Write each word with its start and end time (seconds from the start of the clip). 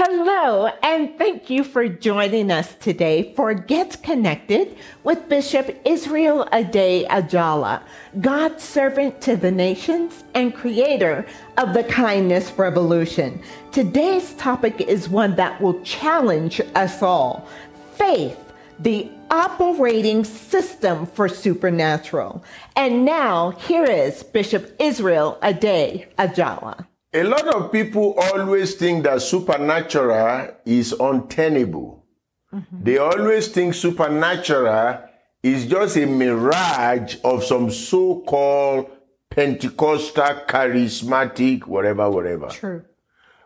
Hello, 0.00 0.68
and 0.84 1.18
thank 1.18 1.50
you 1.50 1.64
for 1.64 1.88
joining 1.88 2.52
us 2.52 2.72
today 2.76 3.34
for 3.34 3.52
Get 3.52 4.00
Connected 4.04 4.76
with 5.02 5.28
Bishop 5.28 5.76
Israel 5.84 6.48
Ade 6.52 7.08
Ajala, 7.08 7.82
God's 8.20 8.62
servant 8.62 9.20
to 9.22 9.34
the 9.34 9.50
nations 9.50 10.22
and 10.36 10.54
creator 10.54 11.26
of 11.56 11.74
the 11.74 11.82
Kindness 11.82 12.52
Revolution. 12.56 13.42
Today's 13.72 14.34
topic 14.34 14.80
is 14.82 15.08
one 15.08 15.34
that 15.34 15.60
will 15.60 15.82
challenge 15.82 16.60
us 16.76 17.02
all 17.02 17.48
faith, 17.96 18.38
the 18.78 19.10
operating 19.32 20.22
system 20.22 21.06
for 21.06 21.28
supernatural. 21.28 22.44
And 22.76 23.04
now, 23.04 23.50
here 23.50 23.82
is 23.82 24.22
Bishop 24.22 24.76
Israel 24.78 25.40
Ade 25.42 26.06
Ajala. 26.20 26.86
A 27.14 27.22
lot 27.22 27.48
of 27.48 27.72
people 27.72 28.14
always 28.18 28.74
think 28.74 29.04
that 29.04 29.22
supernatural 29.22 30.50
is 30.66 30.92
untenable. 30.92 32.04
Mm-hmm. 32.52 32.84
They 32.84 32.98
always 32.98 33.48
think 33.48 33.74
supernatural 33.74 35.04
is 35.42 35.66
just 35.66 35.96
a 35.96 36.06
mirage 36.06 37.16
of 37.24 37.44
some 37.44 37.70
so 37.70 38.20
called 38.20 38.90
Pentecostal, 39.30 40.42
charismatic, 40.46 41.66
whatever, 41.66 42.10
whatever. 42.10 42.48
True. 42.48 42.84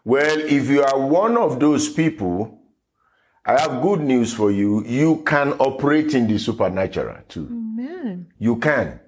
Well, 0.04 0.40
if 0.40 0.68
you 0.68 0.82
are 0.82 0.98
one 0.98 1.36
of 1.36 1.60
those 1.60 1.88
people, 1.88 2.58
I 3.44 3.60
have 3.60 3.80
good 3.82 4.00
news 4.00 4.32
for 4.32 4.50
you. 4.50 4.84
You 4.84 5.22
can 5.24 5.52
operate 5.54 6.14
in 6.14 6.26
the 6.26 6.38
supernatural 6.38 7.18
too. 7.28 7.46
Amen. 7.46 8.32
You 8.38 8.56
can. 8.56 9.00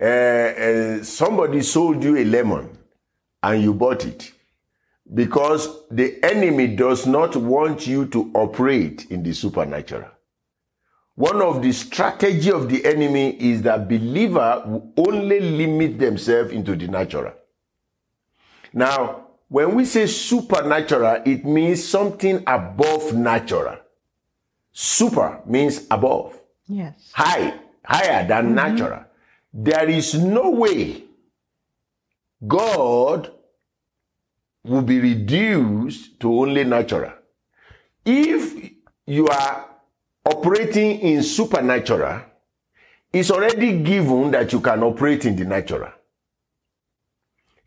Uh, 0.00 0.04
uh, 0.04 1.04
somebody 1.04 1.62
sold 1.62 2.02
you 2.02 2.16
a 2.16 2.24
lemon 2.24 2.73
and 3.44 3.62
you 3.62 3.74
bought 3.74 4.06
it 4.06 4.32
because 5.12 5.86
the 5.90 6.18
enemy 6.24 6.66
does 6.66 7.06
not 7.06 7.36
want 7.36 7.86
you 7.86 8.06
to 8.06 8.30
operate 8.34 9.06
in 9.10 9.22
the 9.22 9.34
supernatural. 9.34 10.08
One 11.14 11.42
of 11.42 11.62
the 11.62 11.70
strategy 11.72 12.50
of 12.50 12.70
the 12.70 12.84
enemy 12.86 13.36
is 13.38 13.60
that 13.62 13.86
believer 13.86 14.62
will 14.66 14.92
only 14.96 15.40
limit 15.40 15.98
themselves 15.98 16.52
into 16.52 16.74
the 16.74 16.88
natural. 16.88 17.34
Now, 18.72 19.26
when 19.48 19.74
we 19.74 19.84
say 19.84 20.06
supernatural, 20.06 21.22
it 21.26 21.44
means 21.44 21.86
something 21.86 22.42
above 22.46 23.14
natural. 23.14 23.76
Super 24.72 25.40
means 25.46 25.86
above. 25.90 26.40
Yes. 26.66 27.10
High, 27.12 27.60
higher 27.84 28.26
than 28.26 28.46
mm-hmm. 28.46 28.54
natural. 28.54 29.04
There 29.52 29.88
is 29.88 30.14
no 30.14 30.50
way 30.50 31.04
God 32.46 33.30
will 34.64 34.82
be 34.82 34.98
reduced 34.98 36.18
to 36.20 36.32
only 36.40 36.64
natural. 36.64 37.12
If 38.04 38.72
you 39.06 39.28
are 39.28 39.68
operating 40.24 41.00
in 41.00 41.22
supernatural, 41.22 42.22
it's 43.12 43.30
already 43.30 43.80
given 43.82 44.30
that 44.32 44.52
you 44.52 44.60
can 44.60 44.82
operate 44.82 45.26
in 45.26 45.36
the 45.36 45.44
natural. 45.44 45.92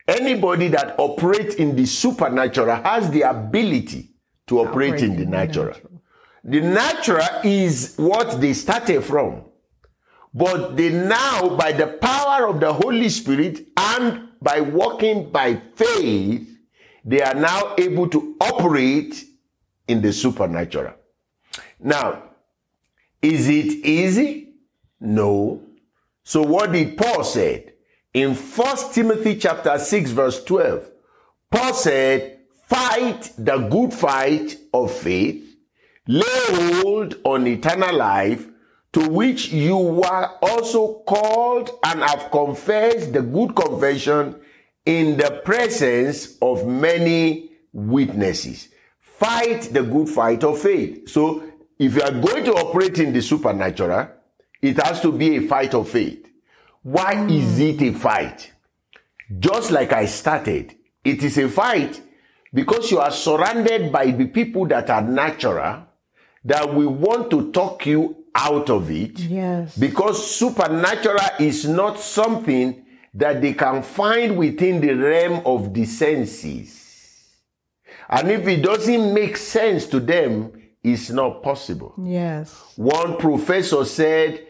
Anybody 0.07 0.69
that 0.69 0.99
operates 0.99 1.55
in 1.55 1.75
the 1.75 1.85
supernatural 1.85 2.81
has 2.81 3.09
the 3.11 3.21
ability 3.21 4.09
to 4.47 4.59
operate, 4.59 4.93
operate 4.93 5.03
in, 5.03 5.15
the, 5.17 5.23
in 5.23 5.29
natural. 5.29 5.65
the 5.65 5.71
natural. 5.71 6.01
The 6.43 6.61
natural 6.61 7.41
is 7.43 7.95
what 7.97 8.39
they 8.39 8.53
started 8.53 9.03
from. 9.03 9.43
But 10.33 10.77
they 10.77 10.89
now, 10.89 11.55
by 11.55 11.73
the 11.73 11.87
power 11.87 12.47
of 12.47 12.59
the 12.59 12.71
Holy 12.71 13.09
Spirit 13.09 13.67
and 13.75 14.29
by 14.41 14.61
walking 14.61 15.29
by 15.31 15.61
faith, 15.75 16.56
they 17.07 17.21
are 17.21 17.33
now 17.33 17.73
able 17.77 18.09
to 18.09 18.35
operate 18.41 19.23
in 19.87 20.01
the 20.01 20.11
supernatural. 20.11 20.93
Now, 21.79 22.23
is 23.21 23.47
it 23.47 23.85
easy? 23.85 24.49
No. 24.99 25.61
So 26.23 26.41
what 26.41 26.73
did 26.73 26.97
Paul 26.97 27.23
said? 27.23 27.71
In 28.13 28.35
1 28.35 28.77
Timothy 28.91 29.37
chapter 29.37 29.79
6 29.79 30.11
verse 30.11 30.43
12, 30.43 30.91
Paul 31.49 31.73
said, 31.73 32.39
fight 32.65 33.31
the 33.37 33.57
good 33.57 33.93
fight 33.93 34.57
of 34.73 34.91
faith, 34.91 35.55
lay 36.07 36.81
hold 36.81 37.15
on 37.23 37.47
eternal 37.47 37.95
life, 37.95 38.45
to 38.91 39.07
which 39.07 39.53
you 39.53 39.77
were 39.77 40.29
also 40.41 41.03
called 41.07 41.69
and 41.85 42.01
have 42.01 42.29
confessed 42.31 43.13
the 43.13 43.21
good 43.21 43.55
confession 43.55 44.35
in 44.87 45.17
the 45.17 45.41
presence 45.43 46.37
of 46.41 46.65
many 46.65 47.51
witnesses. 47.73 48.69
Fight 49.01 49.63
the 49.73 49.83
good 49.83 50.07
fight 50.07 50.45
of 50.45 50.59
faith. 50.59 51.09
So, 51.09 51.43
if 51.77 51.93
you 51.93 52.01
are 52.01 52.11
going 52.11 52.45
to 52.45 52.53
operate 52.53 52.97
in 52.97 53.11
the 53.11 53.21
supernatural, 53.21 54.07
it 54.61 54.81
has 54.83 55.01
to 55.01 55.11
be 55.11 55.35
a 55.35 55.41
fight 55.41 55.73
of 55.73 55.89
faith. 55.89 56.25
Why 56.83 57.27
is 57.27 57.59
it 57.59 57.81
a 57.81 57.91
fight? 57.93 58.53
Just 59.37 59.71
like 59.71 59.91
I 59.91 60.05
started, 60.05 60.73
it 61.03 61.21
is 61.21 61.37
a 61.37 61.49
fight 61.49 62.01
because 62.53 62.89
you 62.89 62.99
are 62.99 63.11
surrounded 63.11 63.91
by 63.91 64.11
the 64.11 64.27
people 64.27 64.65
that 64.67 64.89
are 64.89 65.01
natural 65.01 65.85
that 66.45 66.73
we 66.73 66.85
want 66.87 67.29
to 67.31 67.51
talk 67.51 67.85
you 67.85 68.23
out 68.33 68.69
of 68.69 68.89
it. 68.89 69.19
Yes. 69.19 69.77
Because 69.77 70.33
supernatural 70.33 71.19
is 71.39 71.67
not 71.67 71.99
something 71.99 72.85
that 73.17 73.41
they 73.41 73.53
can 73.53 73.81
find 73.83 74.37
within 74.37 74.79
the 74.79 74.93
realm 74.93 75.41
of 75.45 75.73
the 75.73 75.85
senses. 75.85 77.35
And 78.09 78.31
if 78.31 78.47
it 78.47 78.61
doesn't 78.61 79.13
make 79.13 79.35
sense 79.35 79.85
to 79.87 79.99
them, 79.99 80.53
it's 80.83 81.09
not 81.09 81.43
possible. 81.43 81.93
Yes. 82.01 82.73
One 82.77 83.17
professor 83.17 83.83
said, 83.83 84.45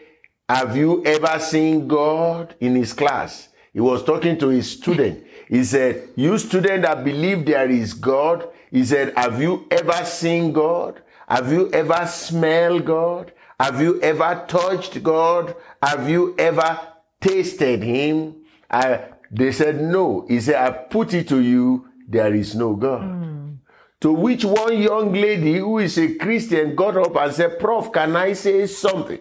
Have 0.48 0.76
you 0.76 1.04
ever 1.04 1.40
seen 1.40 1.88
God 1.88 2.54
in 2.60 2.76
his 2.76 2.92
class? 2.92 3.48
He 3.72 3.80
was 3.80 4.04
talking 4.04 4.38
to 4.38 4.48
his 4.48 4.70
student. 4.70 5.24
He 5.48 5.64
said, 5.64 6.10
You 6.14 6.36
student 6.36 6.82
that 6.82 7.02
believe 7.04 7.46
there 7.46 7.70
is 7.70 7.94
God, 7.94 8.46
he 8.70 8.84
said, 8.84 9.14
Have 9.16 9.40
you 9.40 9.66
ever 9.70 10.04
seen 10.04 10.52
God? 10.52 11.00
Have 11.26 11.50
you 11.50 11.70
ever 11.72 12.06
smelled 12.06 12.84
God? 12.84 13.32
Have 13.58 13.80
you 13.80 14.00
ever 14.02 14.44
touched 14.46 15.02
God? 15.02 15.54
Have 15.82 16.08
you 16.08 16.34
ever 16.38 16.78
tasted 17.20 17.82
Him? 17.82 18.36
I, 18.70 19.08
they 19.30 19.52
said, 19.52 19.80
no. 19.80 20.26
He 20.28 20.40
said, 20.40 20.56
I 20.56 20.70
put 20.70 21.14
it 21.14 21.28
to 21.28 21.40
you, 21.40 21.88
there 22.08 22.34
is 22.34 22.54
no 22.54 22.74
God. 22.74 23.02
Mm. 23.02 23.58
To 24.00 24.12
which 24.12 24.44
one 24.44 24.80
young 24.80 25.12
lady 25.12 25.54
who 25.58 25.78
is 25.78 25.98
a 25.98 26.14
Christian 26.14 26.76
got 26.76 26.96
up 26.96 27.16
and 27.16 27.34
said, 27.34 27.58
Prof, 27.58 27.92
can 27.92 28.14
I 28.14 28.32
say 28.32 28.66
something? 28.66 29.18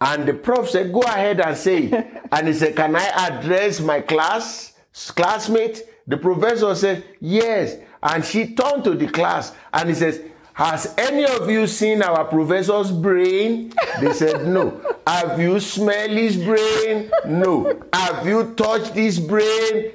And 0.00 0.26
the 0.26 0.34
prof 0.34 0.68
said, 0.68 0.92
Go 0.92 1.00
ahead 1.02 1.40
and 1.40 1.56
say 1.56 1.84
it. 1.84 2.22
and 2.32 2.48
he 2.48 2.54
said, 2.54 2.74
Can 2.74 2.96
I 2.96 3.04
address 3.28 3.78
my 3.80 4.00
class, 4.00 4.72
classmate? 5.14 5.84
The 6.08 6.16
professor 6.16 6.74
said, 6.74 7.04
Yes. 7.20 7.76
And 8.02 8.24
she 8.24 8.54
turned 8.54 8.82
to 8.84 8.94
the 8.94 9.06
class 9.06 9.52
and 9.72 9.88
he 9.88 9.94
says, 9.94 10.20
has 10.54 10.94
any 10.98 11.24
of 11.24 11.50
you 11.50 11.66
seen 11.66 12.02
our 12.02 12.24
professor's 12.24 12.90
brain? 12.92 13.72
They 14.00 14.12
said, 14.12 14.46
No. 14.46 14.80
Have 15.06 15.40
you 15.40 15.58
smelled 15.60 16.10
his 16.10 16.36
brain? 16.36 17.10
No. 17.26 17.82
Have 17.92 18.26
you 18.26 18.54
touched 18.54 18.92
his 18.92 19.18
brain? 19.18 19.92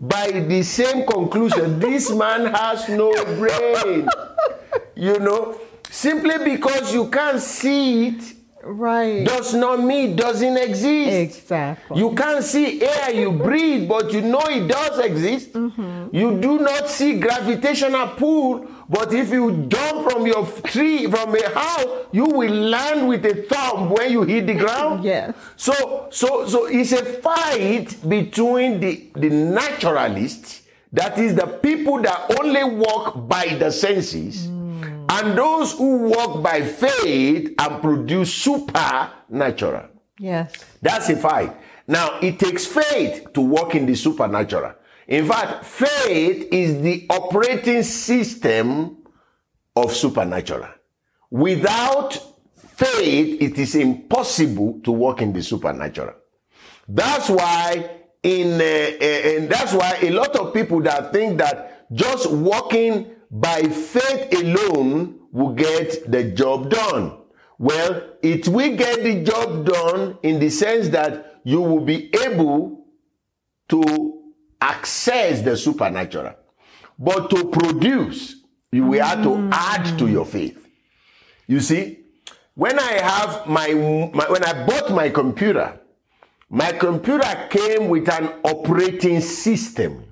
By 0.00 0.30
the 0.32 0.62
same 0.62 1.06
conclusion, 1.06 1.78
this 1.78 2.10
man 2.10 2.52
has 2.52 2.88
no 2.88 3.12
brain. 3.36 4.08
You 4.96 5.18
know, 5.18 5.60
simply 5.88 6.38
because 6.44 6.92
you 6.92 7.08
can't 7.08 7.40
see 7.40 8.08
it 8.08 8.34
Right. 8.62 9.24
does 9.24 9.54
not 9.54 9.82
mean 9.82 10.16
doesn't 10.16 10.56
exist. 10.56 11.36
Exactly. 11.38 11.98
You 11.98 12.14
can't 12.14 12.44
see 12.44 12.82
air 12.82 13.12
you 13.12 13.32
breathe, 13.32 13.88
but 13.88 14.12
you 14.12 14.20
know 14.20 14.42
it 14.48 14.68
does 14.68 14.98
exist. 14.98 15.52
Mm-hmm. 15.54 16.14
You 16.14 16.38
do 16.38 16.58
not 16.58 16.88
see 16.88 17.18
gravitational 17.18 18.08
pull, 18.08 18.66
but 18.88 19.12
if 19.14 19.30
you 19.30 19.66
jump 19.68 20.10
from 20.10 20.26
your 20.26 20.46
tree, 20.64 21.06
from 21.10 21.34
a 21.34 21.48
house, 21.50 22.06
you 22.12 22.24
will 22.26 22.52
land 22.52 23.08
with 23.08 23.24
a 23.24 23.42
thumb 23.44 23.90
when 23.90 24.12
you 24.12 24.22
hit 24.22 24.46
the 24.46 24.54
ground. 24.54 25.04
Yes. 25.10 25.34
So, 25.56 26.08
so, 26.10 26.46
so 26.46 26.66
it's 26.66 26.92
a 26.92 27.04
fight 27.04 27.96
between 28.08 28.80
the, 28.80 29.08
the 29.14 29.30
naturalists, 29.30 30.62
that 30.92 31.18
is 31.18 31.34
the 31.34 31.46
people 31.46 32.00
that 32.02 32.38
only 32.38 32.64
walk 32.64 33.28
by 33.28 33.56
the 33.58 33.70
senses, 33.70 34.46
mm. 34.46 34.59
And 35.10 35.36
those 35.36 35.72
who 35.72 36.08
walk 36.08 36.42
by 36.42 36.62
faith 36.62 37.52
and 37.58 37.82
produce 37.82 38.32
supernatural. 38.32 39.88
Yes. 40.18 40.52
That's 40.80 41.08
a 41.08 41.16
fight. 41.16 41.56
Now, 41.88 42.20
it 42.20 42.38
takes 42.38 42.64
faith 42.64 43.32
to 43.34 43.40
walk 43.40 43.74
in 43.74 43.86
the 43.86 43.96
supernatural. 43.96 44.74
In 45.08 45.26
fact, 45.26 45.64
faith 45.64 46.48
is 46.52 46.80
the 46.80 47.06
operating 47.10 47.82
system 47.82 48.98
of 49.74 49.92
supernatural. 49.92 50.68
Without 51.28 52.12
faith, 52.56 53.42
it 53.42 53.58
is 53.58 53.74
impossible 53.74 54.80
to 54.84 54.92
walk 54.92 55.22
in 55.22 55.32
the 55.32 55.42
supernatural. 55.42 56.14
That's 56.86 57.28
why 57.28 57.98
in 58.22 58.60
uh, 58.60 58.64
uh, 58.64 59.38
and 59.38 59.50
that's 59.50 59.72
why 59.72 59.98
a 60.02 60.10
lot 60.10 60.36
of 60.36 60.52
people 60.52 60.80
that 60.82 61.12
think 61.12 61.38
that 61.38 61.90
just 61.92 62.30
walking 62.30 63.10
by 63.30 63.62
faith 63.62 64.32
alone 64.42 65.20
will 65.30 65.54
get 65.54 66.10
the 66.10 66.24
job 66.24 66.70
done. 66.70 67.16
Well, 67.58 68.14
it 68.22 68.48
will 68.48 68.76
get 68.76 69.02
the 69.02 69.22
job 69.22 69.66
done 69.66 70.18
in 70.22 70.40
the 70.40 70.50
sense 70.50 70.88
that 70.88 71.40
you 71.44 71.60
will 71.60 71.84
be 71.84 72.10
able 72.24 72.86
to 73.68 74.22
access 74.60 75.42
the 75.42 75.56
supernatural. 75.56 76.34
But 76.98 77.30
to 77.30 77.48
produce, 77.48 78.36
you 78.72 78.84
will 78.86 79.02
have 79.02 79.22
to 79.22 79.28
mm. 79.28 79.50
add 79.52 79.98
to 79.98 80.08
your 80.08 80.26
faith. 80.26 80.66
You 81.46 81.60
see, 81.60 82.00
when 82.54 82.78
I 82.78 82.92
have 82.92 83.46
my, 83.46 83.72
my 84.14 84.30
when 84.30 84.44
I 84.44 84.66
bought 84.66 84.90
my 84.90 85.08
computer, 85.08 85.80
my 86.48 86.72
computer 86.72 87.48
came 87.48 87.88
with 87.88 88.08
an 88.08 88.40
operating 88.44 89.20
system. 89.20 90.04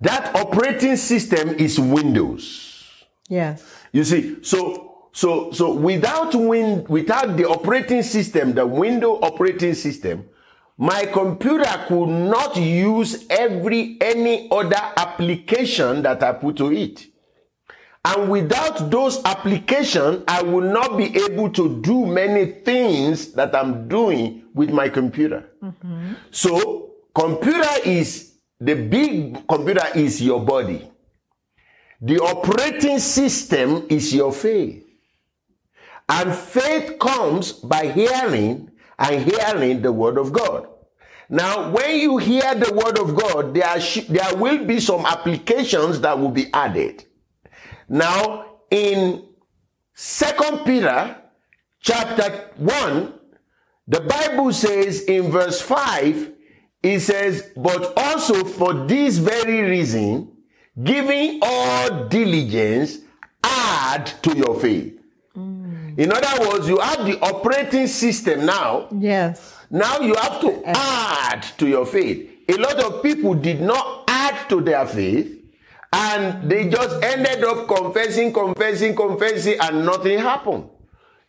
That 0.00 0.34
operating 0.36 0.96
system 0.96 1.50
is 1.50 1.78
Windows. 1.78 3.04
Yes. 3.28 3.64
You 3.92 4.04
see, 4.04 4.42
so 4.42 5.08
so 5.12 5.52
so 5.52 5.72
without 5.72 6.34
win 6.34 6.84
without 6.88 7.36
the 7.36 7.48
operating 7.48 8.02
system, 8.02 8.52
the 8.52 8.66
window 8.66 9.20
operating 9.20 9.74
system, 9.74 10.28
my 10.76 11.06
computer 11.06 11.84
could 11.86 12.08
not 12.08 12.56
use 12.56 13.24
every 13.30 13.96
any 14.00 14.48
other 14.50 14.80
application 14.96 16.02
that 16.02 16.22
I 16.22 16.32
put 16.32 16.56
to 16.56 16.72
it. 16.72 17.06
And 18.04 18.30
without 18.30 18.90
those 18.90 19.24
applications, 19.24 20.24
I 20.28 20.42
will 20.42 20.70
not 20.70 20.98
be 20.98 21.16
able 21.24 21.48
to 21.50 21.80
do 21.80 22.04
many 22.04 22.46
things 22.46 23.32
that 23.32 23.54
I'm 23.54 23.88
doing 23.88 24.44
with 24.52 24.68
my 24.70 24.90
computer. 24.90 25.48
Mm-hmm. 25.62 26.12
So, 26.30 26.90
computer 27.14 27.66
is 27.86 28.33
the 28.64 28.74
big 28.74 29.46
computer 29.46 29.86
is 29.94 30.22
your 30.22 30.44
body. 30.44 30.90
The 32.00 32.18
operating 32.18 32.98
system 32.98 33.86
is 33.88 34.14
your 34.14 34.32
faith. 34.32 34.84
And 36.08 36.34
faith 36.34 36.98
comes 36.98 37.52
by 37.52 37.88
hearing 37.88 38.70
and 38.98 39.22
hearing 39.22 39.82
the 39.82 39.92
word 39.92 40.18
of 40.18 40.32
God. 40.32 40.68
Now, 41.28 41.70
when 41.70 41.98
you 41.98 42.18
hear 42.18 42.54
the 42.54 42.72
word 42.72 42.98
of 42.98 43.14
God, 43.16 43.54
there, 43.54 43.80
sh- 43.80 44.06
there 44.08 44.34
will 44.36 44.64
be 44.64 44.80
some 44.80 45.06
applications 45.06 46.00
that 46.00 46.18
will 46.18 46.30
be 46.30 46.52
added. 46.52 47.04
Now, 47.88 48.58
in 48.70 49.26
Second 49.94 50.64
Peter 50.64 51.16
chapter 51.80 52.50
1, 52.56 53.14
the 53.88 54.00
Bible 54.00 54.52
says 54.52 55.02
in 55.04 55.30
verse 55.30 55.60
5, 55.60 56.32
it 56.84 57.00
says, 57.00 57.50
But 57.56 57.94
also 57.96 58.44
for 58.44 58.86
this 58.86 59.16
very 59.16 59.62
reason, 59.62 60.30
giving 60.82 61.40
all 61.42 62.04
diligence, 62.08 62.98
add 63.42 64.06
to 64.22 64.36
your 64.36 64.60
faith. 64.60 65.00
Mm. 65.36 65.98
In 65.98 66.12
other 66.12 66.48
words, 66.48 66.68
you 66.68 66.78
have 66.78 67.06
the 67.06 67.18
operating 67.20 67.86
system 67.86 68.44
now. 68.44 68.88
Yes. 68.92 69.56
Now 69.70 69.98
you 70.00 70.14
have 70.14 70.40
to 70.42 70.62
add 70.66 71.42
to 71.58 71.66
your 71.66 71.86
faith. 71.86 72.30
A 72.48 72.56
lot 72.56 72.78
of 72.84 73.02
people 73.02 73.32
did 73.34 73.62
not 73.62 74.04
add 74.06 74.48
to 74.50 74.60
their 74.60 74.86
faith 74.86 75.40
and 75.90 76.50
they 76.50 76.68
just 76.68 77.02
ended 77.02 77.42
up 77.44 77.66
confessing, 77.66 78.32
confessing, 78.32 78.94
confessing, 78.94 79.56
and 79.58 79.86
nothing 79.86 80.18
happened. 80.18 80.68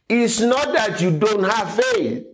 It's 0.09 0.41
not 0.41 0.73
that 0.73 0.99
you 0.99 1.17
don't 1.17 1.43
have 1.43 1.73
faith, 1.75 2.25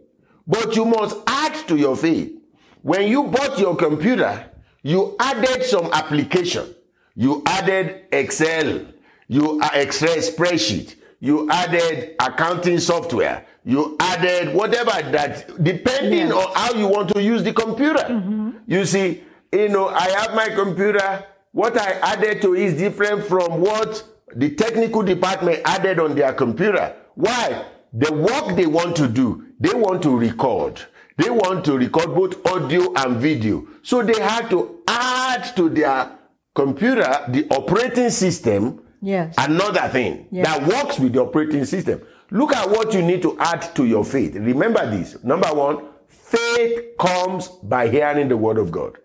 but 0.47 0.75
you 0.75 0.85
must 0.85 1.17
add 1.27 1.67
to 1.67 1.77
your 1.77 1.95
faith. 1.95 2.40
When 2.81 3.07
you 3.07 3.23
bought 3.25 3.59
your 3.59 3.75
computer, 3.75 4.45
you 4.81 5.15
added 5.19 5.63
some 5.63 5.89
application. 5.93 6.73
You 7.15 7.43
added 7.45 8.05
Excel, 8.11 8.85
you 9.27 9.61
Excel 9.73 10.15
spreadsheet, 10.17 10.95
you 11.19 11.49
added 11.51 12.15
accounting 12.19 12.79
software, 12.79 13.45
you 13.65 13.97
added 13.99 14.55
whatever 14.55 14.91
that, 15.11 15.61
depending 15.63 16.27
Yes. 16.29 16.33
on 16.33 16.53
how 16.55 16.73
you 16.73 16.87
want 16.87 17.09
to 17.13 17.21
use 17.21 17.43
the 17.43 17.53
computer. 17.53 17.99
Mm-hmm. 18.03 18.49
You 18.65 18.85
see, 18.85 19.23
you 19.51 19.67
know, 19.69 19.89
I 19.89 20.09
have 20.09 20.33
my 20.33 20.49
computer. 20.49 21.25
What 21.51 21.77
I 21.77 21.91
added 22.01 22.41
to 22.43 22.55
is 22.55 22.75
different 22.77 23.25
from 23.25 23.59
what 23.59 24.03
the 24.33 24.55
technical 24.55 25.03
department 25.03 25.59
added 25.65 25.99
on 25.99 26.15
their 26.15 26.31
computer. 26.33 26.95
Why? 27.15 27.65
The 27.93 28.11
work 28.13 28.55
they 28.55 28.65
want 28.67 28.95
to 28.95 29.07
do, 29.09 29.45
they 29.59 29.73
want 29.73 30.01
to 30.03 30.17
record. 30.17 30.81
They 31.21 31.29
want 31.29 31.63
to 31.65 31.77
record 31.77 32.15
both 32.15 32.43
audio 32.47 32.93
and 32.95 33.17
video. 33.17 33.67
So 33.83 34.01
they 34.01 34.19
had 34.19 34.49
to 34.49 34.79
add 34.87 35.55
to 35.55 35.69
their 35.69 36.17
computer 36.55 37.25
the 37.29 37.47
operating 37.51 38.09
system 38.09 38.81
Yes. 39.03 39.35
another 39.37 39.87
thing 39.89 40.27
Yes. 40.31 40.45
that 40.47 40.67
works 40.67 40.99
with 40.99 41.13
the 41.13 41.21
operating 41.21 41.65
system. 41.65 42.01
Look 42.31 42.55
at 42.55 42.69
what 42.69 42.93
you 42.93 43.01
need 43.01 43.21
to 43.23 43.37
add 43.39 43.61
to 43.75 43.85
your 43.85 44.03
faith. 44.03 44.35
Remember 44.35 44.89
this. 44.89 45.21
Number 45.23 45.47
one, 45.53 45.77
faith 46.07 46.97
comes 46.99 47.47
by 47.47 47.87
hearing 47.89 48.27
the 48.29 48.37
word 48.37 48.57
of 48.57 48.71
God. 48.71 48.97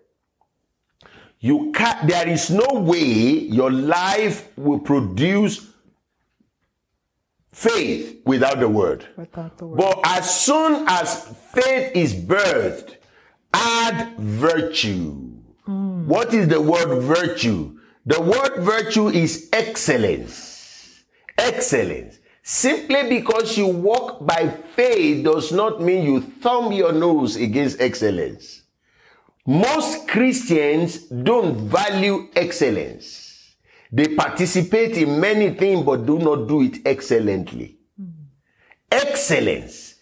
You 1.40 1.70
can't, 1.72 2.06
there 2.08 2.28
is 2.28 2.50
no 2.50 2.66
way 2.80 3.02
your 3.04 3.70
life 3.70 4.48
will 4.56 4.78
produce 4.78 5.66
faith 7.56 8.20
without 8.26 8.60
the 8.60 8.68
word. 8.68 9.06
Without 9.16 9.56
the 9.56 9.66
word. 9.66 9.78
But 9.78 10.00
as 10.04 10.40
soon 10.44 10.84
as 10.86 11.24
faith 11.54 11.90
is 11.96 12.14
birthed, 12.14 12.96
add 13.54 14.18
virtue. 14.18 15.32
Mm. 15.66 16.04
What 16.04 16.34
is 16.34 16.48
the 16.48 16.60
word 16.60 17.00
virtue? 17.00 17.78
The 18.04 18.20
word 18.20 18.62
virtue 18.62 19.08
is 19.08 19.48
excellence. 19.54 21.02
Excellence. 21.38 22.18
Simply 22.42 23.08
because 23.08 23.56
you 23.56 23.66
walk 23.66 24.24
by 24.24 24.48
faith 24.48 25.24
does 25.24 25.50
not 25.50 25.80
mean 25.80 26.04
you 26.04 26.20
thumb 26.20 26.72
your 26.72 26.92
nose 26.92 27.36
against 27.36 27.80
excellence. 27.80 28.62
Most 29.46 30.06
Christians 30.08 30.98
don't 31.08 31.56
value 31.56 32.28
excellence. 32.36 33.25
They 33.92 34.08
participate 34.14 34.96
in 34.96 35.20
many 35.20 35.50
things 35.50 35.84
but 35.84 36.06
do 36.06 36.18
not 36.18 36.48
do 36.48 36.62
it 36.62 36.78
excellently. 36.84 37.78
Excellence. 38.90 39.96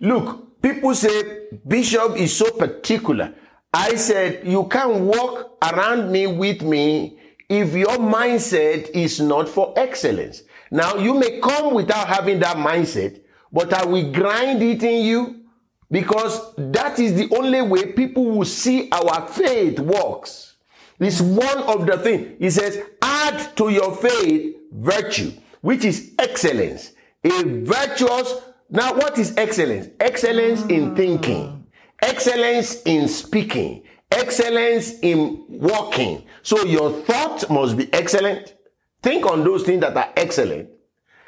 Look, 0.00 0.60
people 0.62 0.94
say 0.94 1.48
Bishop 1.66 2.16
is 2.16 2.36
so 2.36 2.50
particular. 2.52 3.34
I 3.72 3.96
said, 3.96 4.46
you 4.46 4.64
can't 4.68 5.00
walk 5.00 5.58
around 5.62 6.10
me 6.10 6.26
with 6.26 6.62
me 6.62 7.18
if 7.48 7.74
your 7.74 7.98
mindset 7.98 8.90
is 8.90 9.20
not 9.20 9.48
for 9.48 9.74
excellence. 9.76 10.42
Now, 10.70 10.96
you 10.96 11.14
may 11.14 11.40
come 11.40 11.74
without 11.74 12.08
having 12.08 12.40
that 12.40 12.56
mindset, 12.56 13.20
but 13.52 13.72
I 13.72 13.84
will 13.84 14.12
grind 14.12 14.62
it 14.62 14.82
in 14.82 15.04
you 15.04 15.44
because 15.90 16.54
that 16.56 16.98
is 16.98 17.14
the 17.14 17.34
only 17.36 17.62
way 17.62 17.92
people 17.92 18.24
will 18.24 18.44
see 18.44 18.90
our 18.90 19.28
faith 19.28 19.78
works. 19.78 20.55
It's 20.98 21.20
one 21.20 21.58
of 21.64 21.86
the 21.86 21.98
things. 21.98 22.36
He 22.38 22.50
says, 22.50 22.82
add 23.02 23.56
to 23.56 23.68
your 23.68 23.94
faith 23.96 24.56
virtue, 24.72 25.32
which 25.60 25.84
is 25.84 26.12
excellence. 26.18 26.92
A 27.24 27.42
virtuous. 27.42 28.34
Now, 28.70 28.94
what 28.94 29.18
is 29.18 29.34
excellence? 29.36 29.88
Excellence 30.00 30.64
in 30.66 30.92
ah. 30.92 30.94
thinking, 30.94 31.66
excellence 32.02 32.82
in 32.82 33.08
speaking, 33.08 33.84
excellence 34.10 34.98
in 35.00 35.44
walking. 35.48 36.24
So 36.42 36.64
your 36.64 36.90
thought 37.02 37.48
must 37.50 37.76
be 37.76 37.92
excellent. 37.92 38.54
Think 39.02 39.26
on 39.26 39.44
those 39.44 39.62
things 39.64 39.80
that 39.82 39.96
are 39.96 40.12
excellent. 40.16 40.70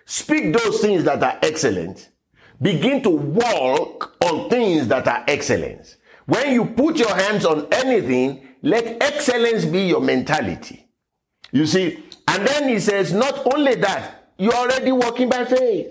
Speak 0.05 0.53
those 0.57 0.81
things 0.81 1.05
that 1.05 1.23
are 1.23 1.39
excellent. 1.43 2.09
Begin 2.61 3.03
to 3.03 3.11
walk 3.11 4.17
on 4.25 4.49
things 4.49 4.89
that 4.89 5.07
are 5.07 5.23
excellence. 5.29 5.97
When 6.29 6.53
you 6.53 6.67
put 6.67 6.99
your 6.99 7.15
hands 7.17 7.47
on 7.47 7.69
anything, 7.73 8.47
let 8.61 9.03
excellence 9.03 9.65
be 9.65 9.87
your 9.87 10.03
mentality. 10.03 10.87
You 11.53 11.65
see, 11.65 12.05
and 12.29 12.47
then 12.47 12.69
he 12.69 12.81
says, 12.81 13.15
not 13.15 13.55
only 13.55 13.77
that, 13.77 14.33
you're 14.37 14.53
already 14.53 14.93
walking 14.93 15.31
by 15.31 15.47
faith. 15.47 15.91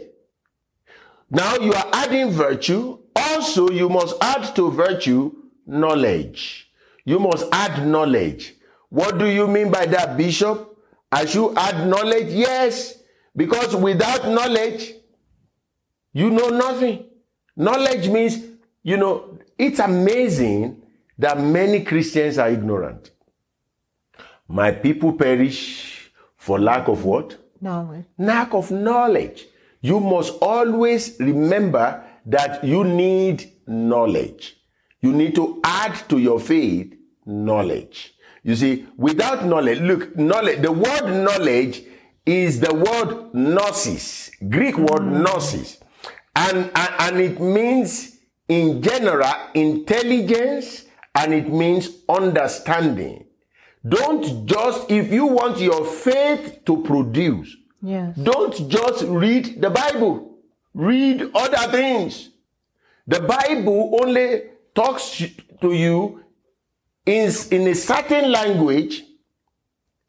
Now 1.31 1.55
you 1.55 1.73
are 1.73 1.89
adding 1.91 2.29
virtue. 2.29 2.99
Also, 3.15 3.71
you 3.71 3.89
must 3.89 4.15
add 4.21 4.55
to 4.57 4.69
virtue 4.69 5.33
knowledge. 5.65 6.71
You 7.03 7.17
must 7.17 7.47
add 7.51 7.87
knowledge. 7.87 8.53
What 8.89 9.17
do 9.17 9.25
you 9.25 9.47
mean 9.47 9.71
by 9.71 9.87
that, 9.87 10.17
Bishop? 10.17 10.77
I 11.11 11.25
should 11.25 11.57
add 11.57 11.87
knowledge? 11.87 12.27
Yes, 12.31 12.93
because 13.35 13.75
without 13.75 14.27
knowledge, 14.29 14.93
you 16.13 16.29
know 16.29 16.49
nothing. 16.49 17.05
Knowledge 17.55 18.07
means, 18.07 18.37
you 18.83 18.97
know, 18.97 19.36
it's 19.57 19.79
amazing 19.79 20.81
that 21.17 21.39
many 21.39 21.83
Christians 21.83 22.37
are 22.37 22.49
ignorant. 22.49 23.11
My 24.47 24.71
people 24.71 25.13
perish 25.13 26.11
for 26.37 26.59
lack 26.59 26.87
of 26.87 27.03
what? 27.03 27.37
Knowledge. 27.59 28.05
Lack 28.17 28.53
of 28.53 28.71
knowledge. 28.71 29.47
You 29.81 29.99
must 29.99 30.33
always 30.41 31.17
remember 31.19 32.03
that 32.25 32.63
you 32.63 32.83
need 32.83 33.51
knowledge. 33.67 34.57
You 35.01 35.11
need 35.13 35.35
to 35.35 35.59
add 35.63 35.95
to 36.09 36.17
your 36.17 36.39
faith 36.39 36.93
knowledge. 37.25 38.13
You 38.43 38.55
see, 38.55 38.85
without 38.95 39.45
knowledge, 39.45 39.79
look, 39.79 40.15
knowledge, 40.15 40.61
the 40.61 40.71
word 40.71 41.23
knowledge 41.23 41.83
is 42.25 42.59
the 42.59 42.73
word 42.73 43.33
gnosis, 43.33 44.31
Greek 44.49 44.77
word 44.77 45.01
mm. 45.01 45.23
gnosis. 45.23 45.79
And, 46.35 46.71
and, 46.75 46.93
and 46.99 47.19
it 47.19 47.41
means, 47.41 48.16
in 48.47 48.81
general, 48.81 49.33
intelligence 49.53 50.85
and 51.15 51.33
it 51.33 51.51
means 51.51 51.89
understanding. 52.07 53.25
Don't 53.87 54.45
just, 54.45 54.89
if 54.91 55.11
you 55.11 55.25
want 55.27 55.59
your 55.59 55.85
faith 55.85 56.63
to 56.65 56.83
produce, 56.83 57.55
Yes. 57.81 58.15
don't 58.17 58.67
just 58.69 59.03
read 59.03 59.61
the 59.61 59.69
Bible. 59.69 60.37
Read 60.73 61.29
other 61.33 61.71
things. 61.71 62.29
The 63.07 63.21
Bible 63.21 63.99
only 64.01 64.43
talks 64.75 65.23
to 65.61 65.73
you 65.73 66.23
in, 67.05 67.31
in 67.51 67.67
a 67.67 67.75
certain 67.75 68.31
language 68.31 69.03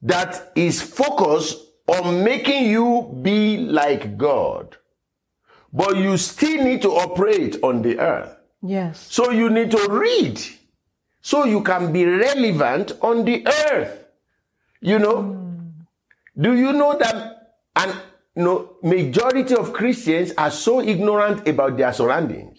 that 0.02 0.52
is 0.54 0.80
focused 0.82 1.58
on 1.86 2.22
making 2.24 2.66
you 2.66 3.18
be 3.22 3.56
like 3.58 4.18
God. 4.18 4.76
But 5.72 5.96
you 5.96 6.16
still 6.16 6.64
need 6.64 6.82
to 6.82 6.90
operate 6.90 7.56
on 7.62 7.82
the 7.82 7.98
earth. 7.98 8.36
Yes. 8.62 9.06
So 9.10 9.30
you 9.30 9.50
need 9.50 9.70
to 9.70 9.86
read 9.90 10.40
so 11.20 11.44
you 11.44 11.62
can 11.62 11.92
be 11.92 12.04
relevant 12.04 12.92
on 13.02 13.24
the 13.24 13.46
earth. 13.70 14.04
You 14.80 14.98
know, 14.98 15.22
hmm. 15.22 15.68
do 16.40 16.54
you 16.56 16.72
know 16.72 16.96
that 16.98 17.54
and 17.76 17.92
you 18.38 18.44
know, 18.44 18.76
majority 18.82 19.54
of 19.56 19.72
Christians 19.72 20.32
are 20.38 20.50
so 20.50 20.80
ignorant 20.80 21.46
about 21.48 21.76
their 21.76 21.92
surroundings. 21.92 22.58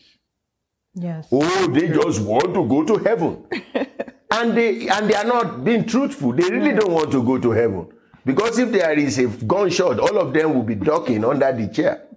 Yes. 0.94 1.28
Oh, 1.32 1.68
they 1.68 1.88
just 1.88 2.22
want 2.22 2.54
to 2.54 2.68
go 2.68 2.84
to 2.84 2.98
heaven. 2.98 3.46
and 4.32 4.58
they 4.58 4.90
and 4.90 5.10
they 5.10 5.16
are 5.16 5.24
not 5.24 5.64
being 5.64 5.86
truthful. 5.86 6.34
They 6.34 6.50
really 6.50 6.74
don't 6.74 6.92
want 6.92 7.12
to 7.12 7.24
go 7.24 7.38
to 7.38 7.52
heaven. 7.52 7.88
Because 8.26 8.60
if 8.60 8.72
there 8.72 8.92
is 9.00 9.18
a 9.20 9.28
gunshot, 9.28 10.00
all 10.00 10.18
of 10.18 10.34
them 10.34 10.54
will 10.54 10.64
be 10.64 10.76
ducking 10.76 11.24
under 11.24 11.52
the 11.54 11.70
chair. 11.70 12.09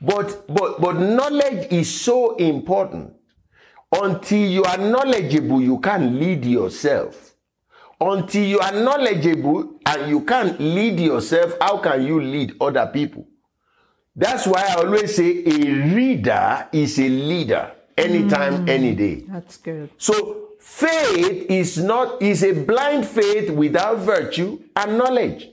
But 0.00 0.46
but 0.46 0.80
but 0.80 0.92
knowledge 0.94 1.72
is 1.72 2.00
so 2.00 2.36
important. 2.36 3.14
Until 3.90 4.46
you 4.48 4.64
are 4.64 4.76
knowledgeable, 4.78 5.62
you 5.62 5.78
can 5.80 6.18
lead 6.20 6.44
yourself. 6.44 7.34
Until 8.00 8.44
you 8.44 8.58
are 8.60 8.72
knowledgeable 8.72 9.80
and 9.86 10.08
you 10.10 10.20
can't 10.24 10.60
lead 10.60 11.00
yourself, 11.00 11.54
how 11.60 11.78
can 11.78 12.06
you 12.06 12.20
lead 12.20 12.52
other 12.60 12.86
people? 12.86 13.26
That's 14.14 14.46
why 14.46 14.62
I 14.68 14.74
always 14.74 15.16
say 15.16 15.42
a 15.44 15.94
reader 15.94 16.68
is 16.72 16.98
a 16.98 17.08
leader 17.08 17.72
anytime, 17.96 18.66
mm. 18.66 18.68
any 18.68 18.94
day. 18.94 19.24
That's 19.28 19.56
good. 19.56 19.90
So 19.96 20.48
faith 20.60 21.50
is 21.50 21.78
not 21.78 22.20
is 22.22 22.42
a 22.44 22.52
blind 22.52 23.06
faith 23.06 23.50
without 23.50 23.98
virtue 23.98 24.60
and 24.76 24.98
knowledge. 24.98 25.48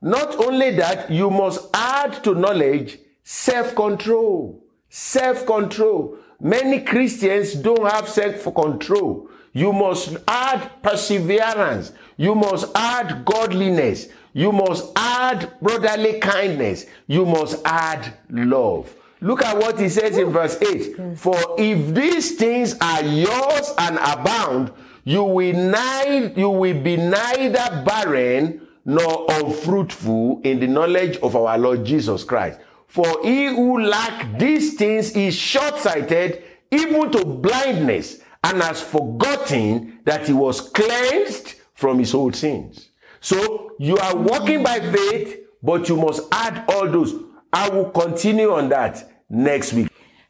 Not 0.00 0.34
only 0.36 0.70
that, 0.76 1.10
you 1.10 1.30
must 1.30 1.68
add 1.74 2.24
to 2.24 2.34
knowledge 2.34 2.98
self-control. 3.22 4.62
Self-control. 4.88 6.18
Many 6.40 6.80
Christians 6.80 7.54
don't 7.54 7.88
have 7.88 8.08
self-control. 8.08 9.28
You 9.52 9.72
must 9.72 10.16
add 10.26 10.82
perseverance. 10.82 11.92
You 12.16 12.34
must 12.34 12.66
add 12.74 13.24
godliness. 13.24 14.08
You 14.32 14.50
must 14.50 14.92
add 14.96 15.52
brotherly 15.60 16.18
kindness. 16.20 16.86
You 17.06 17.26
must 17.26 17.60
add 17.64 18.14
love. 18.30 18.94
Look 19.20 19.44
at 19.44 19.56
what 19.56 19.78
he 19.78 19.88
says 19.88 20.16
in 20.16 20.30
verse 20.30 20.60
8. 20.60 21.16
For 21.16 21.36
if 21.58 21.94
these 21.94 22.36
things 22.36 22.76
are 22.80 23.04
yours 23.04 23.70
and 23.78 23.96
abound, 23.98 24.72
you 25.04 25.22
will, 25.22 25.52
neither, 25.52 26.32
you 26.38 26.50
will 26.50 26.82
be 26.82 26.96
neither 26.96 27.84
barren 27.84 28.66
nor 28.84 29.26
unfruitful 29.28 30.40
in 30.44 30.58
the 30.60 30.66
knowledge 30.66 31.18
of 31.18 31.36
our 31.36 31.56
Lord 31.58 31.84
Jesus 31.84 32.24
Christ. 32.24 32.58
For 32.92 33.22
he 33.22 33.46
who 33.46 33.80
lack 33.80 34.38
these 34.38 34.74
things 34.74 35.16
is 35.16 35.34
short-sighted, 35.34 36.42
even 36.70 37.10
to 37.12 37.24
blindness, 37.24 38.18
and 38.44 38.62
has 38.62 38.82
forgotten 38.82 40.00
that 40.04 40.26
he 40.26 40.34
was 40.34 40.60
cleansed 40.60 41.54
from 41.72 42.00
his 42.00 42.12
old 42.12 42.36
sins. 42.36 42.90
So 43.20 43.72
you 43.78 43.96
are 43.96 44.14
walking 44.14 44.62
by 44.62 44.80
faith, 44.80 45.40
but 45.62 45.88
you 45.88 45.96
must 45.96 46.20
add 46.32 46.66
all 46.68 46.86
those. 46.86 47.14
I 47.50 47.70
will 47.70 47.88
continue 47.88 48.52
on 48.52 48.68
that 48.68 49.10
next 49.30 49.72
week. 49.72 49.88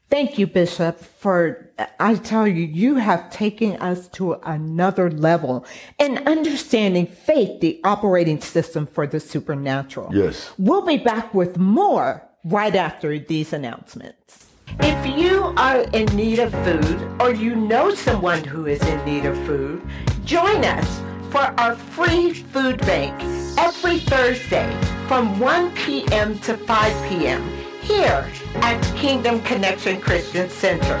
Thank 0.09 0.37
you, 0.37 0.47
Bishop, 0.47 1.01
for, 1.01 1.69
I 1.99 2.15
tell 2.15 2.47
you, 2.47 2.63
you 2.63 2.95
have 2.95 3.29
taken 3.29 3.75
us 3.81 4.07
to 4.19 4.35
another 4.43 5.11
level 5.11 5.65
in 5.99 6.17
understanding 6.19 7.07
faith, 7.07 7.59
the 7.59 7.81
operating 7.83 8.39
system 8.39 8.87
for 8.87 9.05
the 9.05 9.19
supernatural. 9.19 10.15
Yes. 10.15 10.53
We'll 10.57 10.85
be 10.85 10.97
back 10.97 11.33
with 11.33 11.57
more 11.57 12.29
right 12.43 12.75
after 12.75 13.17
these 13.19 13.53
announcements. 13.53 14.47
If 14.79 15.17
you 15.17 15.53
are 15.57 15.81
in 15.93 16.05
need 16.15 16.39
of 16.39 16.51
food 16.63 17.21
or 17.21 17.33
you 17.33 17.55
know 17.55 17.93
someone 17.93 18.43
who 18.43 18.65
is 18.65 18.81
in 18.81 19.05
need 19.05 19.25
of 19.25 19.37
food, 19.45 19.81
join 20.25 20.63
us 20.65 21.01
for 21.29 21.41
our 21.59 21.75
free 21.75 22.33
food 22.33 22.79
bank 22.79 23.21
every 23.57 23.99
Thursday 23.99 24.69
from 25.07 25.39
1 25.39 25.71
p.m. 25.75 26.37
to 26.39 26.57
5 26.57 27.09
p.m. 27.09 27.47
here 27.81 28.29
at 28.55 28.81
Kingdom 28.95 29.41
Connection 29.41 30.01
Christian 30.01 30.49
Center. 30.49 30.97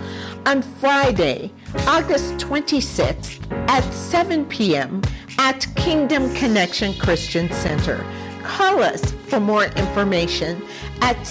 on 0.46 0.62
Friday, 0.62 1.52
August 1.88 2.36
26th 2.36 3.40
at 3.70 3.84
7 3.94 4.46
p.m. 4.46 5.02
at 5.38 5.68
Kingdom 5.76 6.34
Connection 6.36 6.94
Christian 6.96 7.52
Center. 7.52 8.06
Call 8.44 8.82
us 8.82 9.12
for 9.28 9.40
more 9.40 9.66
information 9.66 10.62
at 11.02 11.26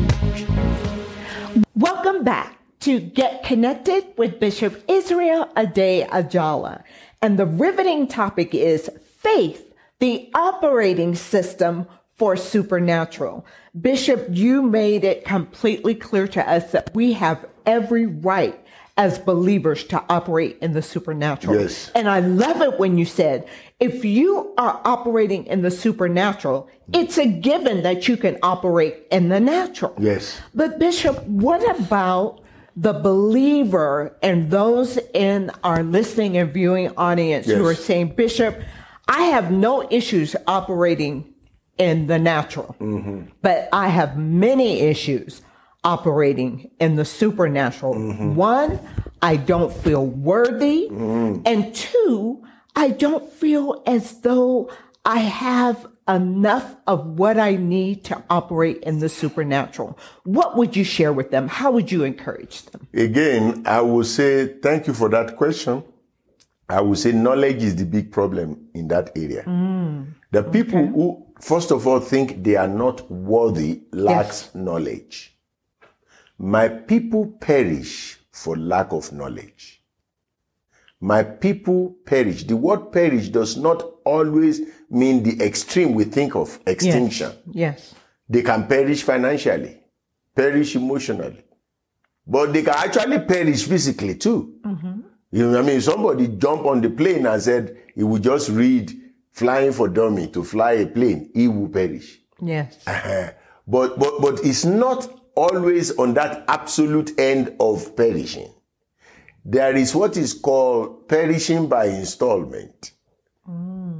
Welcome 1.74 2.24
back 2.24 2.59
to 2.81 3.00
Get 3.00 3.43
Connected 3.43 4.05
with 4.15 4.39
Bishop 4.39 4.83
Israel 4.88 5.50
Ade 5.57 6.07
Ajala. 6.09 6.83
And 7.24 7.39
the 7.39 7.47
riveting 7.47 8.07
topic 8.07 8.53
is 8.53 8.91
faith, 9.17 9.74
the 9.97 10.29
operating 10.35 11.15
system 11.15 11.88
for 12.15 12.38
supernatural. 12.38 13.45
Bishop, 13.79 14.27
you 14.29 14.62
made 14.62 15.03
it 15.03 15.25
completely 15.25 15.95
clear 15.95 16.27
to 16.29 16.50
us 16.50 16.72
that 16.72 16.93
we 16.93 17.13
have 17.13 17.45
every 17.65 18.05
right 18.05 18.60
as 18.98 19.19
believers 19.19 19.84
to 19.84 20.01
operate 20.07 20.57
in 20.62 20.72
the 20.72 20.81
supernatural. 20.81 21.60
Yes. 21.60 21.91
And 21.93 22.07
I 22.07 22.22
love 22.22 22.62
it 22.62 22.79
when 22.79 22.98
you 22.98 23.03
said, 23.03 23.45
if 23.81 24.05
you 24.05 24.53
are 24.57 24.79
operating 24.86 25.45
in 25.48 25.62
the 25.62 25.72
supernatural, 25.72 26.69
it's 26.93 27.17
a 27.17 27.25
given 27.25 27.84
that 27.84 28.07
you 28.07 28.15
can 28.15 28.38
operate 28.41 29.05
in 29.12 29.27
the 29.27 29.39
natural. 29.41 29.93
Yes. 30.00 30.39
But 30.53 30.79
Bishop, 30.79 31.22
what 31.25 31.77
about 31.77 32.41
the 32.77 32.93
believer 32.93 34.17
and 34.22 34.50
those 34.50 34.98
in 35.13 35.51
our 35.65 35.84
listening 35.84 36.38
and 36.38 36.53
viewing 36.53 36.95
audience 36.95 37.48
who 37.48 37.65
are 37.65 37.75
saying, 37.75 38.15
Bishop, 38.15 38.62
I 39.10 39.24
have 39.24 39.51
no 39.51 39.88
issues 39.91 40.38
operating 40.48 41.35
in 41.77 42.08
the 42.08 42.20
natural, 42.20 42.75
mm-hmm. 42.79 43.24
but 43.41 43.67
I 43.74 43.89
have 43.89 44.17
many 44.17 44.82
issues 44.82 45.41
operating 45.84 46.72
in 46.79 46.96
the 46.96 47.05
supernatural. 47.05 47.96
Mm-hmm. 47.96 48.36
One, 48.36 48.79
I 49.22 49.36
don't 49.36 49.72
feel 49.72 50.05
worthy. 50.05 50.89
Mm-hmm. 50.89 51.41
And 51.46 51.75
two, 51.75 52.44
I 52.75 52.89
don't 52.89 53.32
feel 53.32 53.84
as 53.86 54.22
though 54.22 54.72
I 55.05 55.20
have 55.20 55.88
enough 56.08 56.75
of 56.88 57.05
what 57.20 57.39
I 57.39 57.55
need 57.55 58.03
to 58.05 58.24
operate 58.29 58.84
in 58.84 59.00
the 59.00 59.10
supernatural. 59.10 59.98
What 60.24 60.55
would 60.58 60.75
you 60.75 60.84
share 60.84 61.13
with 61.13 61.32
them? 61.32 61.48
How 61.48 61.72
would 61.72 61.91
you 61.91 62.03
encourage 62.03 62.63
them? 62.63 62.88
Again, 62.94 63.63
I 63.65 63.82
will 63.82 64.03
say 64.03 64.48
thank 64.62 64.88
you 64.88 64.94
for 64.94 65.10
that 65.10 65.36
question. 65.36 65.84
I 66.67 66.82
will 66.82 66.96
say 66.96 67.12
knowledge 67.12 67.63
is 67.63 67.75
the 67.75 67.86
big 67.86 68.12
problem 68.12 68.70
in 68.74 68.88
that 68.88 69.12
area. 69.15 69.44
Mm. 69.44 70.13
the 70.32 70.44
people 70.44 70.86
who, 70.88 71.25
first 71.39 71.72
of 71.72 71.88
all, 71.88 72.00
think 72.00 72.44
they 72.44 72.56
are 72.56 72.68
not 72.68 73.10
worthy 73.12 73.82
lacks 73.92 74.54
knowledge. 74.56 75.38
My 76.38 76.68
people 76.68 77.27
perish 77.39 78.20
for 78.32 78.58
lack 78.58 78.92
of 78.92 79.12
knowledge. 79.12 79.82
My 81.00 81.24
people 81.24 81.96
perish. 82.06 82.44
The 82.44 82.56
word 82.56 82.92
perish 82.92 83.30
does 83.30 83.58
not 83.58 83.84
always 84.06 84.62
mean 84.89 85.24
the 85.24 85.44
extreme 85.44 85.94
we 85.94 86.06
think 86.06 86.36
of 86.36 86.60
extinction. 86.65 87.32
Yes. 87.51 87.94
They 88.27 88.42
can 88.42 88.68
perish 88.68 89.04
financially, 89.04 89.80
perish 90.36 90.75
emotionally, 90.75 91.44
but 92.25 92.51
they 92.54 92.63
can 92.63 92.74
actually 92.74 93.20
perish 93.20 93.65
physically 93.65 94.15
too. 94.15 94.56
Mm-hmm. 94.63 95.01
You 95.32 95.46
know 95.46 95.51
what 95.51 95.65
I 95.65 95.68
mean? 95.68 95.82
Somebody 95.82 96.27
jump 96.30 96.65
on 96.65 96.82
the 96.82 96.89
plane 96.89 97.25
and 97.25 97.42
said 97.42 97.77
he 97.94 98.04
would 98.04 98.24
just 98.24 98.50
read 98.50 98.92
flying 99.36 99.74
for 99.74 99.88
dummy 99.89 100.27
to 100.27 100.44
fly 100.44 100.72
a 100.74 100.88
plane, 100.88 101.30
he 101.34 101.48
will 101.48 101.68
perish. 101.70 102.20
Yes. 102.42 102.80
Uh-huh. 102.88 103.32
But 103.68 104.00
but 104.00 104.22
but 104.22 104.39
it's 104.46 104.63
not 104.65 105.08
always 105.36 105.98
on 105.98 106.13
that 106.13 106.46
absolute 106.48 107.20
end 107.20 107.54
of 107.60 107.96
perishing. 107.96 108.50
There 109.44 109.75
is 109.75 109.94
what 109.94 110.18
is 110.18 110.34
called 110.34 111.08
perishing 111.08 111.68
by 111.68 111.86
installment. 111.86 112.92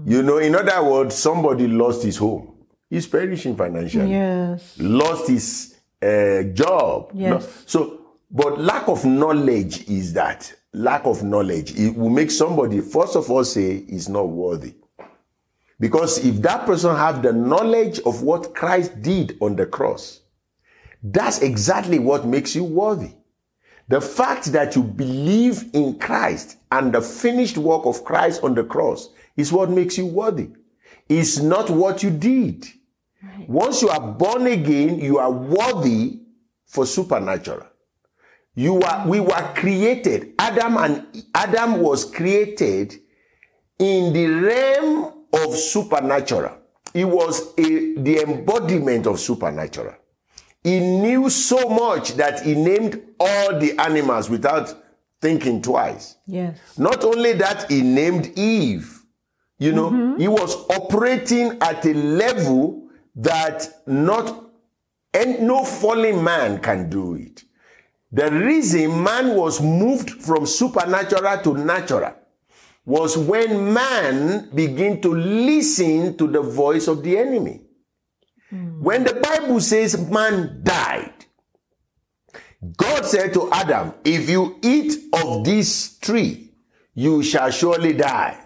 You 0.08 0.22
know, 0.24 0.38
in 0.38 0.56
other 0.56 0.84
words, 0.84 1.16
somebody 1.16 1.68
lost 1.68 2.04
his 2.04 2.18
home. 2.18 2.54
He's 2.90 3.08
perishing 3.08 3.56
financially. 3.56 4.12
Yes. 4.12 4.76
Lost 4.80 5.28
his 5.28 5.76
uh, 6.02 6.44
job. 6.54 7.12
Yes. 7.14 7.32
No- 7.44 7.50
So, 7.66 8.02
but 8.32 8.60
lack 8.60 8.88
of 8.88 9.04
knowledge 9.06 9.88
is 9.90 10.14
that 10.14 10.52
lack 10.74 11.06
of 11.06 11.24
knowledge. 11.24 11.74
It 11.78 11.96
will 11.96 12.10
make 12.10 12.32
somebody, 12.32 12.82
first 12.82 13.16
of 13.16 13.30
all, 13.32 13.44
say 13.44 13.78
is 13.88 14.08
not 14.10 14.30
worthy. 14.30 14.76
Because 15.80 16.24
if 16.24 16.42
that 16.42 16.66
person 16.66 16.96
have 16.96 17.22
the 17.22 17.34
knowledge 17.34 18.00
of 18.00 18.22
what 18.22 18.56
Christ 18.56 19.02
did 19.02 19.38
on 19.42 19.56
the 19.56 19.66
cross, 19.66 20.22
that's 21.04 21.42
exactly 21.42 22.00
what 22.00 22.26
makes 22.26 22.56
you 22.56 22.64
worthy. 22.64 23.12
The 23.88 24.02
fact 24.02 24.46
that 24.54 24.76
you 24.76 24.82
believe 24.82 25.70
in 25.74 26.00
Christ 26.00 26.58
and 26.72 26.94
the 26.94 27.02
finished 27.02 27.58
work 27.58 27.86
of 27.86 28.04
Christ 28.04 28.44
on 28.44 28.56
the 28.56 28.64
cross 28.64 29.10
is 29.38 29.54
what 29.54 29.70
makes 29.70 29.98
you 29.98 30.08
worthy. 30.08 30.50
It's 31.08 31.38
not 31.38 31.70
what 31.70 32.02
you 32.02 32.10
did. 32.10 32.66
Once 33.48 33.82
you 33.82 33.90
are 33.90 34.02
born 34.02 34.48
again, 34.48 35.00
you 35.00 35.20
are 35.20 35.32
worthy 35.32 36.22
for 36.66 36.86
supernatural. 36.86 37.68
You 38.56 38.80
are, 38.82 39.08
we 39.08 39.20
were 39.20 39.54
created. 39.56 40.34
Adam 40.40 40.78
and 40.78 41.26
Adam 41.36 41.82
was 41.82 42.06
created 42.10 42.96
in 43.78 44.14
the 44.14 44.28
realm 44.28 45.15
of 45.44 45.56
supernatural. 45.56 46.58
He 46.94 47.04
was 47.06 47.54
a, 47.58 47.96
the 47.96 48.24
embodiment 48.26 49.06
of 49.08 49.20
supernatural. 49.20 49.96
He 50.64 50.80
knew 50.80 51.30
so 51.30 51.70
much 51.70 52.14
that 52.14 52.42
he 52.44 52.56
named 52.56 53.02
all 53.20 53.60
the 53.60 53.78
animals 53.80 54.30
without 54.30 54.74
thinking 55.22 55.62
twice. 55.62 56.16
Yes. 56.26 56.58
Not 56.78 57.04
only 57.04 57.34
that, 57.34 57.70
he 57.70 57.82
named 57.82 58.38
Eve. 58.38 59.02
You 59.60 59.72
know, 59.72 59.90
mm-hmm. 59.90 60.20
he 60.20 60.28
was 60.28 60.56
operating 60.70 61.58
at 61.62 61.86
a 61.86 61.94
level 61.94 62.90
that 63.16 63.68
not 63.88 64.44
and 65.14 65.40
no 65.48 65.64
fallen 65.64 66.22
man 66.24 66.60
can 66.60 66.90
do 66.90 67.16
it. 67.16 67.44
The 68.12 68.32
reason 68.32 69.02
man 69.04 69.36
was 69.36 69.62
moved 69.62 70.10
from 70.10 70.46
supernatural 70.46 71.42
to 71.44 71.58
natural 71.58 72.14
was 72.86 73.18
when 73.18 73.74
man 73.74 74.50
began 74.54 75.02
to 75.02 75.10
listen 75.10 76.16
to 76.18 76.28
the 76.28 76.42
voice 76.42 76.88
of 76.88 77.04
the 77.04 77.18
enemy. 77.18 77.62
When 78.52 79.04
the 79.04 79.16
Bible 79.16 79.60
says 79.60 79.98
man 80.10 80.62
died, 80.64 81.26
God 82.78 83.06
said 83.06 83.34
to 83.34 83.52
Adam, 83.52 83.94
If 84.04 84.30
you 84.30 84.60
eat 84.62 84.98
of 85.14 85.44
this 85.44 85.98
tree, 86.00 86.54
you 86.94 87.22
shall 87.24 87.52
surely 87.52 87.94
die. 87.94 88.40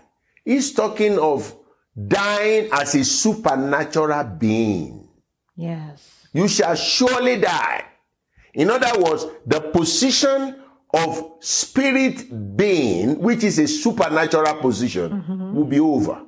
He's 0.43 0.73
talking 0.73 1.19
of 1.19 1.55
dying 2.07 2.69
as 2.71 2.95
a 2.95 3.03
supernatural 3.03 4.23
being. 4.23 5.07
Yes. 5.55 6.27
You 6.33 6.47
shall 6.47 6.75
surely 6.75 7.39
die. 7.39 7.85
In 8.53 8.69
other 8.71 8.99
words, 8.99 9.25
the 9.45 9.59
position 9.59 10.55
of 10.93 11.35
spirit 11.39 12.57
being, 12.57 13.19
which 13.19 13.43
is 13.43 13.59
a 13.59 13.67
supernatural 13.67 14.55
position, 14.55 15.11
mm-hmm. 15.11 15.55
will 15.55 15.65
be 15.65 15.79
over. 15.79 16.25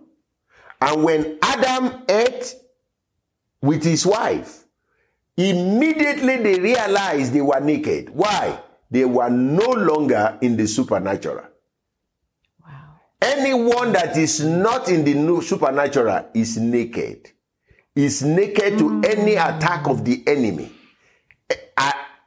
And 0.79 1.03
when 1.03 1.37
Adam 1.41 2.03
ate 2.07 2.55
with 3.61 3.83
his 3.83 4.05
wife, 4.05 4.65
immediately 5.37 6.37
they 6.37 6.59
realized 6.59 7.33
they 7.33 7.41
were 7.41 7.59
naked. 7.59 8.09
Why? 8.09 8.59
They 8.89 9.05
were 9.05 9.29
no 9.29 9.69
longer 9.69 10.37
in 10.41 10.57
the 10.57 10.67
supernatural. 10.67 11.45
Wow. 12.63 12.99
Anyone 13.21 13.93
that 13.93 14.17
is 14.17 14.43
not 14.43 14.89
in 14.89 15.05
the 15.05 15.41
supernatural 15.41 16.29
is 16.33 16.57
naked. 16.57 17.31
Is 17.95 18.23
naked 18.23 18.77
to 18.77 18.85
mm. 18.85 19.05
any 19.05 19.33
attack 19.35 19.87
of 19.87 20.05
the 20.05 20.23
enemy. 20.27 20.71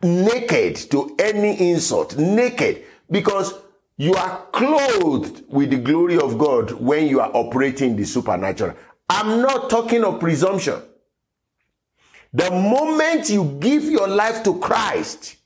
Naked 0.05 0.77
to 0.90 1.17
any 1.19 1.71
insult. 1.71 2.17
Naked. 2.19 2.85
Because 3.11 3.55
you 3.97 4.14
are 4.14 4.47
clothed 4.53 5.45
with 5.49 5.71
the 5.71 5.79
glory 5.79 6.19
of 6.19 6.37
God 6.37 6.73
when 6.73 7.07
you 7.07 7.21
are 7.21 7.31
operating 7.35 7.97
the 7.97 8.05
supernatural. 8.05 8.75
I'm 9.09 9.40
not 9.40 9.71
talking 9.71 10.05
of 10.05 10.21
presumption. 10.21 10.81
The 12.35 12.51
moment 12.51 13.31
you 13.31 13.57
give 13.61 13.85
your 13.85 14.09
life 14.09 14.43
to 14.45 14.59
Christ, 14.59 15.37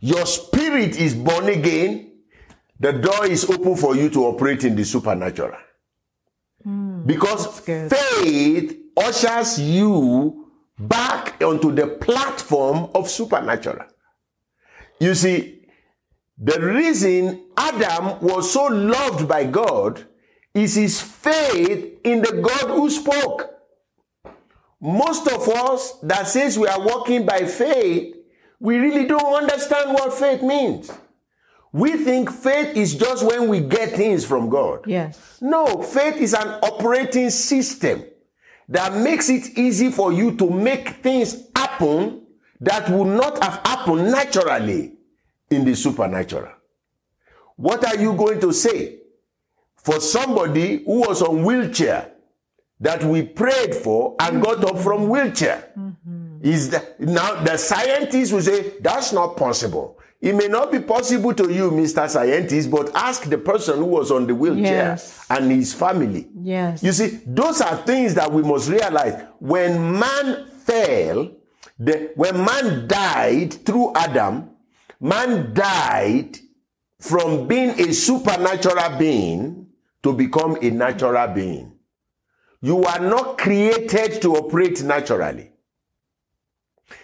your 0.00 0.26
spirit 0.26 0.96
is 0.98 1.14
born 1.14 1.48
again, 1.48 2.10
the 2.80 2.92
door 2.92 3.26
is 3.26 3.48
open 3.48 3.76
for 3.76 3.96
you 3.96 4.10
to 4.10 4.24
operate 4.26 4.64
in 4.64 4.76
the 4.76 4.84
supernatural. 4.84 5.56
Hmm, 6.62 7.04
because 7.06 7.60
faith 7.60 8.76
ushers 8.96 9.60
you 9.60 10.47
back 10.78 11.42
onto 11.42 11.72
the 11.72 11.86
platform 11.86 12.90
of 12.94 13.10
supernatural. 13.10 13.86
You 15.00 15.14
see, 15.14 15.66
the 16.36 16.60
reason 16.60 17.46
Adam 17.56 18.20
was 18.20 18.52
so 18.52 18.66
loved 18.66 19.26
by 19.28 19.44
God 19.44 20.04
is 20.54 20.74
his 20.74 21.00
faith 21.00 22.00
in 22.04 22.22
the 22.22 22.32
God 22.32 22.70
who 22.70 22.88
spoke. 22.90 23.50
Most 24.80 25.26
of 25.26 25.48
us 25.48 25.98
that 26.02 26.28
says 26.28 26.58
we 26.58 26.68
are 26.68 26.80
walking 26.80 27.26
by 27.26 27.44
faith, 27.44 28.14
we 28.60 28.78
really 28.78 29.06
don't 29.06 29.42
understand 29.42 29.92
what 29.92 30.12
faith 30.12 30.42
means. 30.42 30.90
We 31.72 31.96
think 31.96 32.30
faith 32.30 32.76
is 32.76 32.94
just 32.94 33.24
when 33.26 33.48
we 33.48 33.60
get 33.60 33.90
things 33.90 34.24
from 34.24 34.48
God. 34.48 34.84
Yes. 34.86 35.38
No, 35.40 35.82
faith 35.82 36.16
is 36.16 36.34
an 36.34 36.48
operating 36.62 37.30
system 37.30 38.04
that 38.68 38.94
makes 38.94 39.28
it 39.28 39.58
easy 39.58 39.90
for 39.90 40.12
you 40.12 40.32
to 40.36 40.50
make 40.50 40.88
things 41.02 41.48
happen 41.56 42.22
that 42.60 42.90
would 42.90 43.06
not 43.06 43.42
have 43.42 43.60
happened 43.64 44.10
naturally 44.10 44.92
in 45.50 45.64
the 45.64 45.74
supernatural. 45.74 46.52
What 47.56 47.84
are 47.86 48.00
you 48.00 48.14
going 48.14 48.40
to 48.40 48.52
say 48.52 48.98
for 49.76 50.00
somebody 50.00 50.84
who 50.84 51.00
was 51.00 51.22
on 51.22 51.44
wheelchair 51.44 52.12
that 52.80 53.02
we 53.02 53.22
prayed 53.22 53.74
for 53.74 54.14
and 54.20 54.36
mm-hmm. 54.36 54.42
got 54.42 54.64
up 54.64 54.78
from 54.78 55.08
wheelchair? 55.08 55.72
Mm-hmm. 55.76 56.38
Is 56.42 56.70
that 56.70 57.00
now 57.00 57.42
the 57.42 57.56
scientists 57.56 58.32
will 58.32 58.42
say 58.42 58.74
that's 58.80 59.12
not 59.12 59.36
possible. 59.36 59.97
It 60.20 60.34
may 60.34 60.48
not 60.48 60.72
be 60.72 60.80
possible 60.80 61.32
to 61.34 61.52
you, 61.52 61.70
Mr. 61.70 62.08
Scientist, 62.10 62.70
but 62.70 62.90
ask 62.94 63.22
the 63.24 63.38
person 63.38 63.76
who 63.78 63.84
was 63.84 64.10
on 64.10 64.26
the 64.26 64.34
wheelchair 64.34 64.64
Yes. 64.96 65.24
and 65.30 65.50
his 65.50 65.72
family. 65.72 66.28
Yes. 66.42 66.82
You 66.82 66.90
see, 66.92 67.20
those 67.24 67.60
are 67.60 67.76
things 67.76 68.14
that 68.14 68.30
we 68.32 68.42
must 68.42 68.68
realize. 68.68 69.22
When 69.38 69.96
man 69.96 70.50
fell, 70.64 71.30
the, 71.78 72.10
when 72.16 72.44
man 72.44 72.88
died 72.88 73.54
through 73.64 73.92
Adam, 73.94 74.50
man 75.00 75.54
died 75.54 76.36
from 76.98 77.46
being 77.46 77.78
a 77.78 77.92
supernatural 77.92 78.98
being 78.98 79.68
to 80.02 80.12
become 80.12 80.56
a 80.60 80.70
natural 80.70 81.28
being. 81.32 81.72
You 82.60 82.82
are 82.82 82.98
not 82.98 83.38
created 83.38 84.20
to 84.22 84.34
operate 84.34 84.82
naturally. 84.82 85.52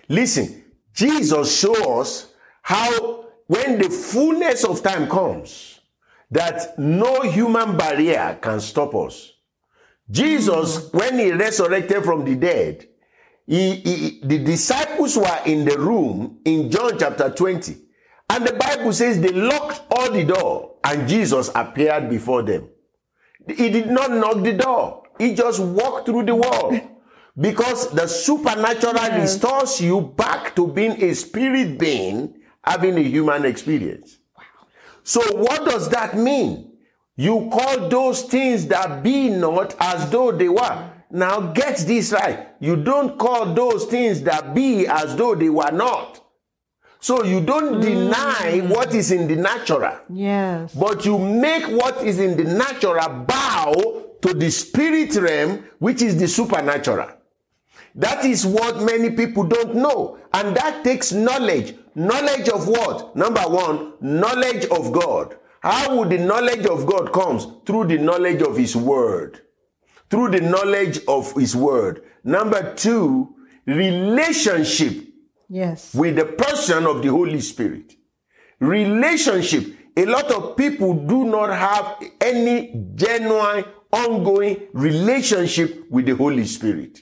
Listen, 0.09 0.65
Jesus 0.93 1.61
shows 1.61 1.77
us 1.87 2.34
how 2.65 3.27
when 3.47 3.79
the 3.79 3.91
fullness 3.91 4.65
of 4.65 4.83
time 4.83 5.07
comes, 5.09 5.81
that 6.31 6.79
no 6.79 7.21
human 7.21 7.77
barrier 7.77 8.39
can 8.41 8.59
stop 8.59 8.95
us. 8.95 9.33
Jesus, 10.11 10.91
when 10.93 11.19
he 11.19 11.31
resurrected 11.33 12.05
from 12.05 12.25
the 12.25 12.35
dead, 12.37 12.87
he, 13.47 13.75
he- 13.77 14.21
the 14.25 14.39
disciples 14.39 15.17
were 15.17 15.41
in 15.45 15.67
the 15.67 15.79
room 15.79 16.41
in 16.47 16.71
John 16.71 16.99
chapter 16.99 17.29
20. 17.29 17.77
And 18.31 18.47
the 18.47 18.55
Bible 18.55 18.95
says 18.95 19.21
they 19.21 19.29
locked 19.33 19.83
all 19.91 20.11
the 20.11 20.25
door 20.25 20.77
and 20.83 21.07
Jesus 21.07 21.51
appeared 21.55 22.09
before 22.09 22.43
them. 22.43 22.69
He 23.47 23.69
did 23.69 23.89
not 23.91 24.11
knock 24.11 24.43
the 24.43 24.55
door. 24.55 25.03
He 25.19 25.35
just 25.35 25.61
walked 25.61 26.07
through 26.07 26.25
the 26.25 26.35
wall. 26.35 26.75
Because 27.39 27.91
the 27.91 28.07
supernatural 28.07 29.21
restores 29.21 29.81
you 29.83 30.01
back 30.01 30.57
to 30.57 30.67
being 30.67 31.03
a 31.03 31.15
spirit 31.15 31.79
being 31.79 32.41
having 32.65 32.97
a 32.97 33.03
human 33.03 33.45
experience. 33.45 34.19
Wow. 34.37 34.67
So 35.03 35.21
what 35.37 35.65
does 35.65 35.89
that 35.91 36.17
mean? 36.17 36.73
You 37.17 37.49
call 37.53 37.89
those 37.89 38.23
things 38.23 38.67
that 38.69 39.03
be 39.03 39.29
not 39.29 39.77
as 39.79 40.11
though 40.11 40.33
they 40.33 40.49
were. 40.49 40.91
Now 41.11 41.53
get 41.53 41.79
this 41.79 42.11
right. 42.11 42.49
You 42.59 42.77
don't 42.77 43.19
call 43.19 43.55
those 43.55 43.85
things 43.85 44.23
that 44.23 44.55
be 44.55 44.87
as 44.87 45.15
though 45.15 45.35
they 45.35 45.51
were 45.51 45.71
not. 45.71 46.21
So 46.99 47.23
you 47.23 47.43
don't 47.43 47.75
mm. 47.75 47.83
deny 47.83 48.61
what 48.61 48.95
is 48.95 49.13
in 49.13 49.29
the 49.29 49.37
natural. 49.37 49.99
Yes. 50.09 50.75
But 50.75 51.05
you 51.05 51.19
make 51.19 51.65
what 51.67 52.03
is 52.03 52.19
in 52.19 52.37
the 52.37 52.45
natural 52.45 53.09
bow 53.25 54.07
to 54.23 54.33
the 54.33 54.51
spirit 54.51 55.15
realm, 55.15 55.65
which 55.79 56.01
is 56.01 56.17
the 56.19 56.27
supernatural. 56.27 57.11
That 57.95 58.25
is 58.25 58.45
what 58.45 58.83
many 58.83 59.11
people 59.11 59.45
don't 59.45 59.77
know. 59.77 60.19
And 60.33 60.57
that 60.57 60.83
takes 60.83 61.13
knowledge. 61.13 61.75
Knowledge 61.95 62.49
of 62.49 62.67
what? 62.67 63.15
Number 63.15 63.43
one, 63.43 63.93
knowledge 64.01 64.67
of 64.67 64.91
God. 64.93 65.37
How 65.61 65.97
would 65.97 66.11
the 66.11 66.19
knowledge 66.19 66.67
of 66.67 66.87
God 66.87 67.13
comes? 67.13 67.47
Through 67.65 67.87
the 67.87 67.99
knowledge 67.99 68.43
of 68.43 68.57
His 68.57 68.75
Word. 68.77 69.41
Through 70.11 70.31
the 70.33 70.41
knowledge 70.41 71.01
of 71.07 71.33
His 71.35 71.55
Word. 71.55 72.03
Number 72.25 72.75
two, 72.75 73.35
relationship 73.67 75.07
Yes. 75.49 75.95
with 75.95 76.17
the 76.17 76.25
person 76.25 76.87
of 76.87 77.01
the 77.03 77.09
Holy 77.09 77.41
Spirit. 77.41 77.95
Relationship. 78.61 79.65
A 79.97 80.05
lot 80.07 80.31
of 80.33 80.57
people 80.57 80.95
do 81.07 81.25
not 81.25 81.51
have 81.57 81.97
any 82.21 82.75
genuine, 82.97 83.65
ongoing 83.93 84.67
relationship 84.73 85.85
with 85.91 86.07
the 86.07 86.17
Holy 86.17 86.45
Spirit. 86.47 86.99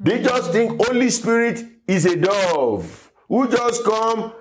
They 0.00 0.22
just 0.22 0.50
think 0.52 0.82
Holy 0.82 1.10
Spirit 1.10 1.62
is 1.86 2.06
a 2.06 2.16
dove 2.16 3.12
who 3.28 3.46
just 3.48 3.84
come. 3.84 4.32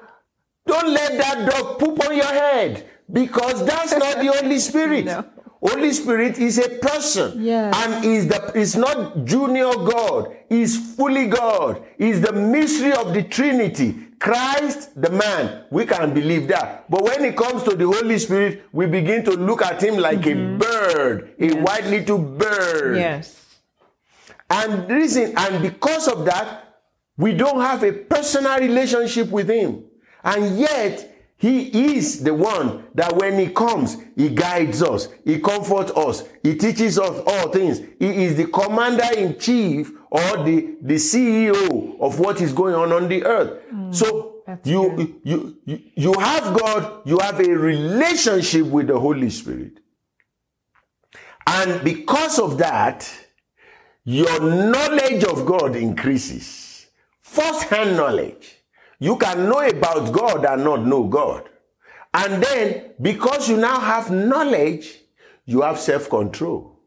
Don't 0.65 0.93
let 0.93 1.17
that 1.17 1.50
dove 1.52 1.78
poop 1.78 2.00
on 2.08 2.15
your 2.15 2.26
head 2.26 2.88
because 3.12 3.65
that's 3.65 3.91
not 3.91 4.19
the 4.19 4.28
Holy 4.28 4.60
Spirit. 4.69 5.06
No. 5.06 5.26
Holy 5.62 5.91
Spirit 5.91 6.38
is 6.39 6.58
a 6.58 6.69
person. 6.80 7.43
Yes. 7.43 7.76
And 7.76 8.06
is 8.06 8.28
the 8.30 8.58
is 8.58 8.78
not 8.78 9.26
junior 9.26 9.74
God, 9.74 10.34
is 10.50 10.95
fully 10.95 11.28
God, 11.28 11.84
is 11.98 12.22
the 12.22 12.32
mystery 12.32 12.93
of 12.93 13.13
the 13.13 13.24
Trinity. 13.24 14.08
Christ, 14.19 15.02
the 15.02 15.10
man, 15.10 15.65
we 15.72 15.86
can 15.86 16.13
believe 16.13 16.48
that. 16.50 16.89
But 16.89 17.04
when 17.04 17.24
it 17.26 17.36
comes 17.36 17.63
to 17.63 17.76
the 17.76 17.86
Holy 17.86 18.19
Spirit, 18.19 18.63
we 18.72 18.86
begin 18.86 19.24
to 19.26 19.32
look 19.32 19.62
at 19.62 19.82
him 19.82 19.98
like 19.98 20.26
a 20.26 20.36
mm-hmm. 20.36 20.58
bird, 20.58 21.36
a 21.39 21.52
white 21.62 21.86
little 21.86 22.17
bird. 22.17 22.98
Yes. 22.98 23.48
And 24.49 24.89
reason, 24.89 25.33
and 25.38 25.62
because 25.62 26.07
of 26.07 26.25
that, 26.25 26.81
we 27.17 27.33
don't 27.33 27.62
have 27.62 27.83
a 27.83 27.91
personal 27.91 28.57
relationship 28.59 29.29
with 29.29 29.49
him. 29.49 29.83
And 30.23 30.57
yet, 30.57 31.05
he 31.38 31.95
is 31.95 32.21
the 32.21 32.33
one 32.33 32.85
that 32.95 33.15
when 33.15 33.39
he 33.39 33.47
comes, 33.47 33.95
he 34.17 34.29
guides 34.29 34.83
us, 34.83 35.07
he 35.23 35.39
comforts 35.39 35.91
us, 35.91 36.23
he 36.43 36.55
teaches 36.55 36.99
us 36.99 37.23
all 37.25 37.49
things. 37.49 37.79
He 37.97 38.25
is 38.25 38.35
the 38.35 38.45
commander 38.45 39.07
in 39.17 39.39
chief 39.39 39.89
or 40.09 40.43
the, 40.43 40.75
the 40.81 40.95
CEO 40.95 41.97
of 42.01 42.19
what 42.19 42.41
is 42.41 42.51
going 42.51 42.75
on 42.75 42.91
on 42.91 43.07
the 43.07 43.23
earth. 43.23 43.62
Hmm, 43.69 43.91
so 43.93 44.43
you, 44.65 45.21
you, 45.23 45.57
you, 45.63 45.81
you 45.95 46.13
have 46.19 46.57
God, 46.59 47.03
you 47.05 47.19
have 47.19 47.39
a 47.39 47.49
relationship 47.49 48.65
with 48.65 48.88
the 48.88 48.99
Holy 48.99 49.29
Spirit. 49.29 49.79
And 51.47 51.81
because 51.85 52.38
of 52.38 52.57
that, 52.57 53.09
your 54.05 54.39
knowledge 54.39 55.23
of 55.23 55.45
God 55.45 55.75
increases. 55.75 56.88
First 57.21 57.63
hand 57.65 57.95
knowledge. 57.97 58.55
You 58.99 59.17
can 59.17 59.47
know 59.47 59.59
about 59.62 60.12
God 60.12 60.45
and 60.45 60.63
not 60.63 60.85
know 60.85 61.05
God. 61.05 61.47
And 62.13 62.41
then, 62.43 62.91
because 63.01 63.47
you 63.49 63.57
now 63.57 63.79
have 63.79 64.09
knowledge, 64.12 64.97
you 65.45 65.62
have 65.62 65.79
self 65.79 66.09
control. 66.09 66.79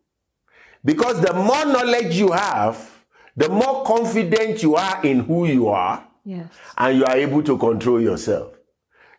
Because 0.85 1.21
the 1.21 1.33
more 1.33 1.65
knowledge 1.65 2.17
you 2.17 2.33
have, 2.33 2.91
the 3.37 3.49
more 3.49 3.85
confident 3.85 4.63
you 4.63 4.75
are 4.75 5.01
in 5.05 5.21
who 5.21 5.47
you 5.47 5.69
are, 5.69 6.07
Yes. 6.25 6.49
and 6.77 6.99
you 6.99 7.05
are 7.05 7.17
able 7.17 7.43
to 7.45 7.57
control 7.57 8.01
yourself. 8.01 8.53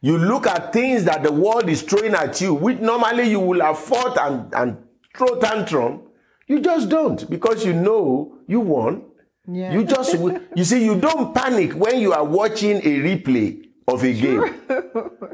You 0.01 0.17
look 0.17 0.45
at 0.45 0.73
things 0.73 1.06
that 1.06 1.23
the 1.23 1.32
world 1.32 1.69
is 1.69 1.82
throwing 1.82 2.13
at 2.13 2.39
you, 2.41 2.53
which 2.53 2.79
normally 2.79 3.29
you 3.29 3.39
will 3.39 3.62
have 3.62 3.79
fought 3.79 4.17
and, 4.19 4.53
and 4.53 4.77
throw 5.15 5.39
tantrum. 5.39 6.01
You 6.47 6.60
just 6.60 6.89
don't 6.89 7.29
because 7.29 7.65
you 7.65 7.73
know 7.73 8.38
you 8.47 8.60
won. 8.60 9.03
Yeah. 9.47 9.73
You 9.73 9.84
just, 9.84 10.13
you 10.56 10.63
see, 10.63 10.84
you 10.86 10.99
don't 10.99 11.34
panic 11.34 11.73
when 11.73 11.99
you 11.99 12.13
are 12.13 12.23
watching 12.23 12.77
a 12.77 12.99
replay 12.99 13.67
of 13.88 14.03
a 14.03 14.13
game. 14.13 14.62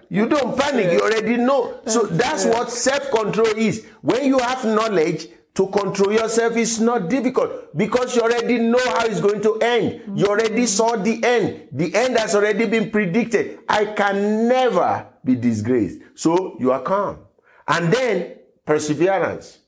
You 0.10 0.28
don't 0.28 0.58
panic, 0.58 0.92
you 0.92 1.02
already 1.02 1.38
know. 1.38 1.82
so 1.86 2.04
that's 2.08 2.46
what 2.46 2.72
self 2.72 3.12
control 3.12 3.54
is. 3.56 3.86
When 4.02 4.26
you 4.26 4.40
have 4.40 4.66
knowledge, 4.66 5.28
to 5.60 5.68
control 5.68 6.14
yourself 6.14 6.56
is 6.56 6.80
not 6.80 7.10
difficult 7.10 7.76
because 7.76 8.16
you 8.16 8.22
already 8.22 8.60
know 8.60 8.80
how 8.96 9.06
it's 9.06 9.20
going 9.20 9.42
to 9.42 9.58
end. 9.60 9.92
You 10.16 10.24
mm-hmm. 10.24 10.24
already 10.26 10.66
saw 10.66 10.96
the 10.96 11.22
end. 11.22 11.68
The 11.74 11.94
end 11.94 12.18
has 12.18 12.34
already 12.34 12.66
been 12.66 12.90
predicted. 12.90 13.60
I 13.68 13.86
can 13.86 14.48
never 14.48 15.08
be 15.26 15.36
disgraced. 15.36 16.00
So 16.16 16.56
you 16.62 16.72
are 16.72 16.82
calm. 16.82 17.26
And 17.68 17.92
then 17.92 18.36
perseverance. 18.66 19.60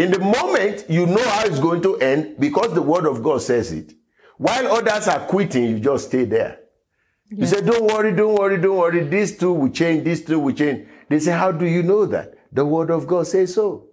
In 0.00 0.10
the 0.10 0.18
moment 0.18 0.86
you 0.88 1.04
know 1.04 1.22
how 1.28 1.44
it's 1.44 1.58
going 1.60 1.82
to 1.82 1.96
end 1.98 2.36
because 2.38 2.72
the 2.72 2.80
word 2.80 3.04
of 3.04 3.22
God 3.22 3.42
says 3.42 3.70
it. 3.70 3.92
While 4.38 4.68
others 4.72 5.06
are 5.08 5.26
quitting, 5.26 5.64
you 5.64 5.78
just 5.78 6.06
stay 6.08 6.24
there. 6.24 6.60
You 7.28 7.44
say, 7.44 7.60
Don't 7.60 7.84
worry, 7.92 8.12
don't 8.16 8.34
worry, 8.34 8.56
don't 8.58 8.78
worry. 8.78 9.00
This 9.04 9.36
too 9.36 9.52
will 9.52 9.68
change, 9.68 10.04
this 10.04 10.24
too 10.24 10.40
will 10.40 10.54
change. 10.54 10.88
They 11.10 11.18
say, 11.18 11.32
How 11.32 11.52
do 11.52 11.66
you 11.66 11.82
know 11.82 12.06
that? 12.06 12.32
The 12.50 12.64
word 12.64 12.90
of 12.90 13.06
God 13.06 13.26
says 13.26 13.52
so. 13.52 13.88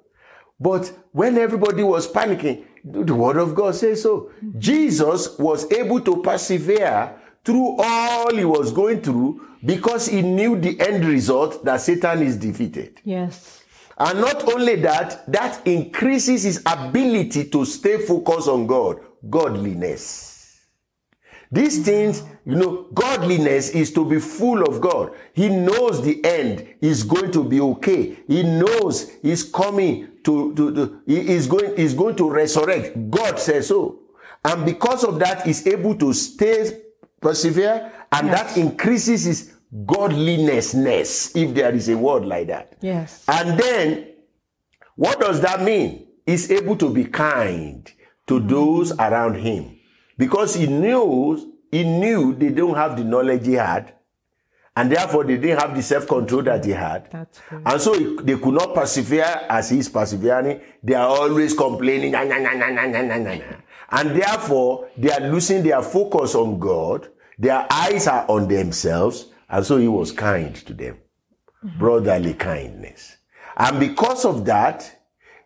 But 0.57 0.93
when 1.11 1.37
everybody 1.37 1.83
was 1.83 2.09
panicking, 2.09 2.63
the 2.85 3.13
word 3.13 3.35
of 3.35 3.53
God 3.53 3.75
says 3.75 4.01
so. 4.03 4.31
Jesus 4.57 5.37
was 5.37 5.69
able 5.73 5.99
to 5.99 6.21
persevere 6.23 7.19
through 7.43 7.75
all 7.79 8.33
he 8.33 8.45
was 8.45 8.71
going 8.71 9.01
through 9.01 9.45
because 9.65 10.07
he 10.07 10.21
knew 10.21 10.57
the 10.57 10.79
end 10.79 11.03
result 11.03 11.65
that 11.65 11.81
Satan 11.81 12.21
is 12.21 12.37
defeated. 12.37 13.01
Yes. 13.03 13.65
And 13.99 14.21
not 14.21 14.47
only 14.53 14.75
that, 14.77 15.31
that 15.31 15.65
increases 15.65 16.43
his 16.43 16.61
ability 16.65 17.45
to 17.49 17.65
stay 17.65 17.97
focused 17.97 18.47
on 18.47 18.67
God, 18.67 18.99
godliness. 19.27 20.61
These 21.51 21.83
things, 21.85 22.23
you 22.45 22.55
know, 22.55 22.87
godliness 22.93 23.69
is 23.69 23.91
to 23.93 24.05
be 24.07 24.19
full 24.19 24.63
of 24.67 24.81
God. 24.81 25.13
He 25.33 25.47
knows 25.49 26.03
the 26.03 26.23
end 26.25 26.75
is 26.81 27.03
going 27.03 27.31
to 27.31 27.43
be 27.43 27.61
okay. 27.61 28.17
He 28.27 28.43
knows 28.43 29.09
he's 29.21 29.43
coming 29.43 30.09
to, 30.23 30.53
to, 30.55 30.75
to 30.75 31.01
he 31.07 31.29
is 31.29 31.47
going, 31.47 31.75
he's 31.77 31.93
going 31.93 32.17
to 32.17 32.29
resurrect. 32.29 33.09
God 33.09 33.39
says 33.39 33.67
so. 33.69 33.99
And 34.43 34.65
because 34.65 35.03
of 35.05 35.19
that, 35.19 35.45
he's 35.45 35.65
able 35.65 35.95
to 35.95 36.13
stay, 36.13 36.81
persevere, 37.21 37.91
and 38.11 38.27
Yes. 38.27 38.53
that 38.53 38.57
increases 38.57 39.23
his 39.23 39.53
godlinessness, 39.85 41.35
if 41.35 41.53
there 41.53 41.73
is 41.73 41.89
a 41.89 41.97
word 41.97 42.25
like 42.25 42.47
that. 42.47 42.77
Yes. 42.81 43.23
And 43.27 43.59
then, 43.59 44.07
what 44.95 45.19
does 45.19 45.41
that 45.41 45.61
mean? 45.61 46.07
He's 46.25 46.49
able 46.51 46.75
to 46.77 46.89
be 46.89 47.05
kind 47.05 47.89
to 48.27 48.35
mm-hmm. 48.35 48.47
those 48.47 48.91
around 48.93 49.35
him 49.35 49.79
because 50.17 50.55
he 50.55 50.67
knows 50.67 51.45
he 51.71 51.83
knew 51.83 52.33
they 52.33 52.49
don't 52.49 52.75
have 52.75 52.97
the 52.97 53.03
knowledge 53.03 53.45
he 53.45 53.53
had, 53.53 53.93
and 54.75 54.91
therefore 54.91 55.23
they 55.23 55.37
didn't 55.37 55.59
have 55.59 55.75
the 55.75 55.81
self-control 55.81 56.43
that 56.43 56.63
he 56.63 56.71
had. 56.71 57.09
That's 57.11 57.39
good. 57.49 57.61
And 57.65 57.81
so 57.81 57.93
they 57.95 58.37
could 58.37 58.53
not 58.53 58.73
persevere 58.73 59.45
as 59.49 59.69
he's 59.69 59.89
persevering. 59.89 60.61
They 60.83 60.93
are 60.93 61.07
always 61.07 61.53
complaining, 61.53 62.11
"Nah, 62.11 62.23
nah, 62.23 62.37
nah, 62.39 62.53
nah, 62.53 62.69
nah, 62.69 62.85
nah, 62.85 63.01
nah, 63.01 63.17
nah, 63.17 63.35
nah." 63.35 63.57
and 63.89 64.09
therefore 64.21 64.89
they 64.97 65.11
are 65.11 65.31
losing 65.31 65.63
their 65.63 65.81
focus 65.81 66.35
on 66.35 66.59
God. 66.59 67.09
Their 67.39 67.67
eyes 67.71 68.07
are 68.07 68.25
on 68.27 68.47
themselves, 68.47 69.27
and 69.49 69.65
so 69.65 69.77
he 69.77 69.87
was 69.87 70.11
kind 70.11 70.55
to 70.55 70.73
them 70.73 70.97
brotherly 71.77 72.33
kindness. 72.33 73.17
And 73.55 73.79
because 73.79 74.25
of 74.25 74.45
that, 74.45 74.91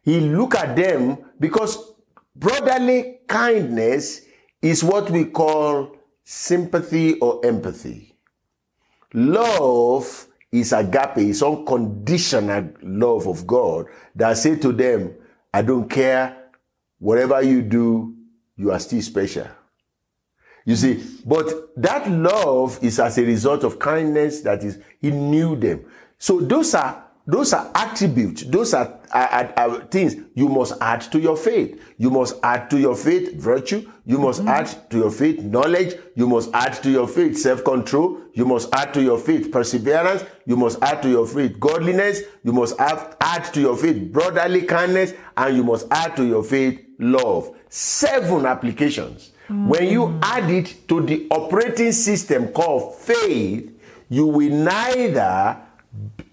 he 0.04 0.20
look 0.20 0.56
at 0.56 0.76
them 0.76 1.18
because 1.40 1.94
brotherly 2.36 3.20
kindness 3.28 4.22
is 4.62 4.84
what 4.84 5.10
we 5.10 5.26
call 5.26 5.96
sympathy 6.24 7.20
or 7.20 7.46
empathy. 7.46 8.16
Love 9.14 10.28
is 10.52 10.74
agape, 10.74 11.18
is 11.18 11.44
unconditional 11.44 12.70
love 12.82 13.28
of 13.28 13.48
God 13.48 13.86
that 14.16 14.38
say 14.38 14.58
to 14.58 14.72
them, 14.72 15.16
I 15.54 15.62
don't 15.62 15.90
care, 15.90 16.50
whatever 17.00 17.42
you 17.42 17.62
do, 17.62 18.16
you 18.58 18.72
are 18.72 18.80
still 18.80 19.02
special. 19.02 19.48
You 20.66 20.76
see, 20.76 21.04
but 21.26 21.48
that 21.78 22.10
love 22.10 22.80
is 22.84 23.00
as 23.00 23.18
a 23.18 23.24
result 23.24 23.64
of 23.64 23.80
kindness 23.80 24.42
that 24.42 24.64
is, 24.64 24.78
he 25.00 25.10
knew 25.10 25.56
them. 25.56 25.86
So 26.20 26.40
those 26.40 26.76
are, 26.76 27.04
those 27.26 27.54
are 27.54 27.72
attributes, 27.74 28.44
those 28.44 28.74
are, 28.76 29.00
are, 29.12 29.54
are- 29.58 29.82
things 29.86 30.16
you 30.36 30.48
must 30.48 30.80
add 30.80 31.02
to 31.12 31.20
your 31.20 31.36
faith. 31.36 31.82
You 31.98 32.12
must 32.12 32.36
add 32.44 32.70
to 32.70 32.80
your 32.80 32.96
faith 32.96 33.34
virtue. 33.36 33.90
You 34.06 34.20
must 34.20 34.42
mm-hmm. 34.42 34.50
add 34.50 34.90
to 34.92 34.98
your 34.98 35.12
faith 35.12 35.40
knowledge. 35.42 35.96
You 36.16 36.28
must 36.28 36.52
add 36.54 36.74
to 36.84 36.92
your 36.92 37.08
faith 37.08 37.38
self-control. 37.38 38.20
You 38.34 38.46
must 38.46 38.74
add 38.74 38.94
to 38.94 39.02
your 39.02 39.18
faith 39.18 39.52
perseverance. 39.52 40.24
You 40.46 40.58
must 40.58 40.82
add 40.82 41.02
to 41.04 41.10
your 41.10 41.28
faith 41.28 41.60
godliness. 41.60 42.22
You 42.44 42.54
must 42.54 42.80
add, 42.80 43.16
add 43.20 43.46
to 43.54 43.62
your 43.62 43.78
faith 43.78 44.12
brotherly 44.12 44.64
kindness. 44.64 45.14
And 45.38 45.58
you 45.58 45.64
must 45.64 45.88
add 45.92 46.16
to 46.18 46.26
your 46.26 46.44
faith 46.44 46.84
love. 47.00 47.56
Seven 47.70 48.46
applications. 48.46 49.32
When 49.50 49.90
you 49.90 50.18
add 50.22 50.50
it 50.50 50.88
to 50.88 51.02
the 51.02 51.28
operating 51.30 51.92
system 51.92 52.50
called 52.50 52.96
faith, 52.96 53.70
you 54.10 54.26
will 54.28 54.50
neither 54.50 55.58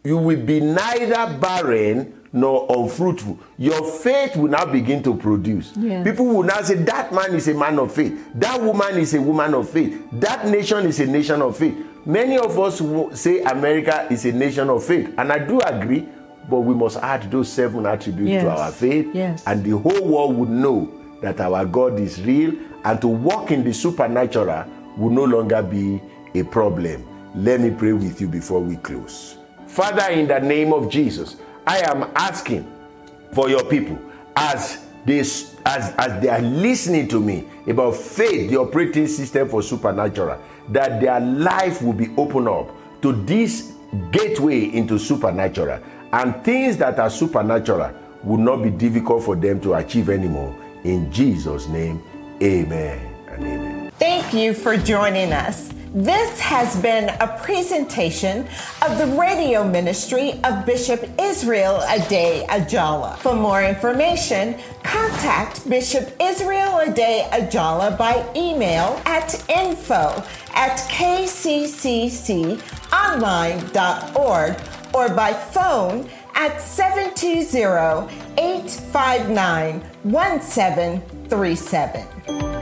you 0.05 0.17
will 0.17 0.41
be 0.41 0.61
neither 0.61 1.37
barren 1.39 2.15
nor 2.33 2.67
unfruitful. 2.71 3.39
Your 3.59 3.85
faith 3.85 4.37
will 4.37 4.49
now 4.49 4.65
begin 4.67 5.03
to 5.03 5.15
produce. 5.17 5.73
Yes. 5.77 6.05
People 6.05 6.27
will 6.27 6.43
now 6.45 6.63
say 6.63 6.75
that 6.75 7.13
man 7.13 7.35
is 7.35 7.49
a 7.49 7.55
man 7.55 7.79
of 7.79 7.93
faith. 7.93 8.15
That 8.35 8.61
woman 8.63 8.97
is 8.99 9.15
a 9.15 9.21
woman 9.21 9.55
of 9.55 9.69
faith. 9.69 10.01
That 10.13 10.47
nation 10.47 10.87
is 10.87 11.01
a 11.01 11.07
nation 11.07 11.43
of 11.43 11.57
faith. 11.57 11.75
Many 12.07 12.39
of 12.39 12.59
us 12.59 12.81
say 13.21 13.43
America 13.43 14.07
is 14.11 14.25
a 14.27 14.33
nation 14.33 14.71
of 14.71 14.85
faith, 14.85 15.13
and 15.19 15.33
I 15.33 15.39
do 15.39 15.59
agree. 15.61 16.07
But 16.49 16.61
we 16.61 16.75
must 16.75 16.97
add 16.99 17.31
those 17.31 17.53
seven 17.53 17.85
attributes 17.85 18.43
to 18.45 18.49
our 18.51 18.71
faith, 18.73 19.09
Yes. 19.13 19.43
and 19.47 19.63
the 19.65 19.77
whole 19.77 20.03
world 20.07 20.37
would 20.37 20.49
know 20.49 20.91
that 21.21 21.41
our 21.41 21.65
God 21.65 21.99
is 21.99 22.21
real, 22.23 22.55
and 22.85 23.01
to 23.01 23.09
walk 23.09 23.51
in 23.51 23.65
the 23.65 23.73
supernatural 23.73 24.65
will 24.97 25.11
no 25.11 25.25
longer 25.25 25.63
be 25.63 26.01
a 26.35 26.43
problem. 26.45 27.07
Let 27.35 27.61
me 27.61 27.71
pray 27.71 27.93
with 27.93 28.21
you 28.21 28.29
before 28.29 28.61
we 28.61 28.77
close. 28.77 29.37
Father, 29.67 30.11
in 30.13 30.27
the 30.29 30.39
name 30.41 30.73
of 30.73 30.91
Jesus, 30.91 31.37
I 31.67 31.81
am 31.81 32.11
asking 32.15 32.71
for 33.33 33.49
your 33.49 33.65
people 33.65 33.99
as 34.35 34.87
they 35.05 35.21
as, 35.21 35.53
as 35.67 36.23
they 36.23 36.29
are 36.29 36.41
listening 36.41 37.09
to 37.09 37.21
me 37.21 37.47
about 37.67 37.95
faith, 37.97 38.51
the 38.51 38.57
operating 38.57 39.07
system 39.07 39.49
for 39.49 39.63
supernatural, 39.63 40.41
that 40.71 41.01
their 41.01 41.21
life 41.21 41.83
will 41.83 41.93
be 41.93 42.09
opened 42.17 42.49
up 42.49 42.71
to 43.03 43.13
this 43.25 43.73
gateway 44.11 44.65
into 44.75 44.99
supernatural, 44.99 45.81
and 46.13 46.43
things 46.45 46.77
that 46.79 46.99
are 46.99 47.11
supernatural 47.11 47.95
will 48.25 48.39
not 48.39 48.63
be 48.63 48.71
difficult 48.71 49.23
for 49.23 49.37
them 49.37 49.61
to 49.61 49.75
achieve 49.75 50.09
anymore. 50.11 50.57
In 50.85 51.11
Jesus' 51.13 51.67
name, 51.69 52.03
amen 52.43 53.15
and 53.29 53.45
amen. 53.45 53.91
Thank 53.99 54.33
you 54.33 54.55
for 54.55 54.77
joining 54.77 55.33
us. 55.33 55.73
This 55.95 56.39
has 56.41 56.77
been 56.81 57.09
a 57.21 57.39
presentation 57.43 58.47
of 58.87 58.99
the 58.99 59.07
radio 59.19 59.65
ministry 59.65 60.39
of 60.45 60.67
Bishop 60.67 61.09
Israel 61.19 61.83
Ade 61.89 62.47
Ajala. 62.49 63.17
For 63.19 63.35
more 63.35 63.65
information, 63.65 64.57
contact 64.83 65.69
Bishop 65.69 66.15
Israel 66.21 66.81
Ade 66.81 67.25
Ajala 67.33 67.97
by 67.97 68.23
email 68.37 69.01
at 69.07 69.35
info 69.49 70.23
at 70.55 70.79
kccconline.org 70.91 72.61
or 74.95 75.09
by 75.09 75.33
phone 75.33 76.11
at 76.35 76.61
720 76.61 78.13
859 78.39 79.81
1737. 80.03 82.58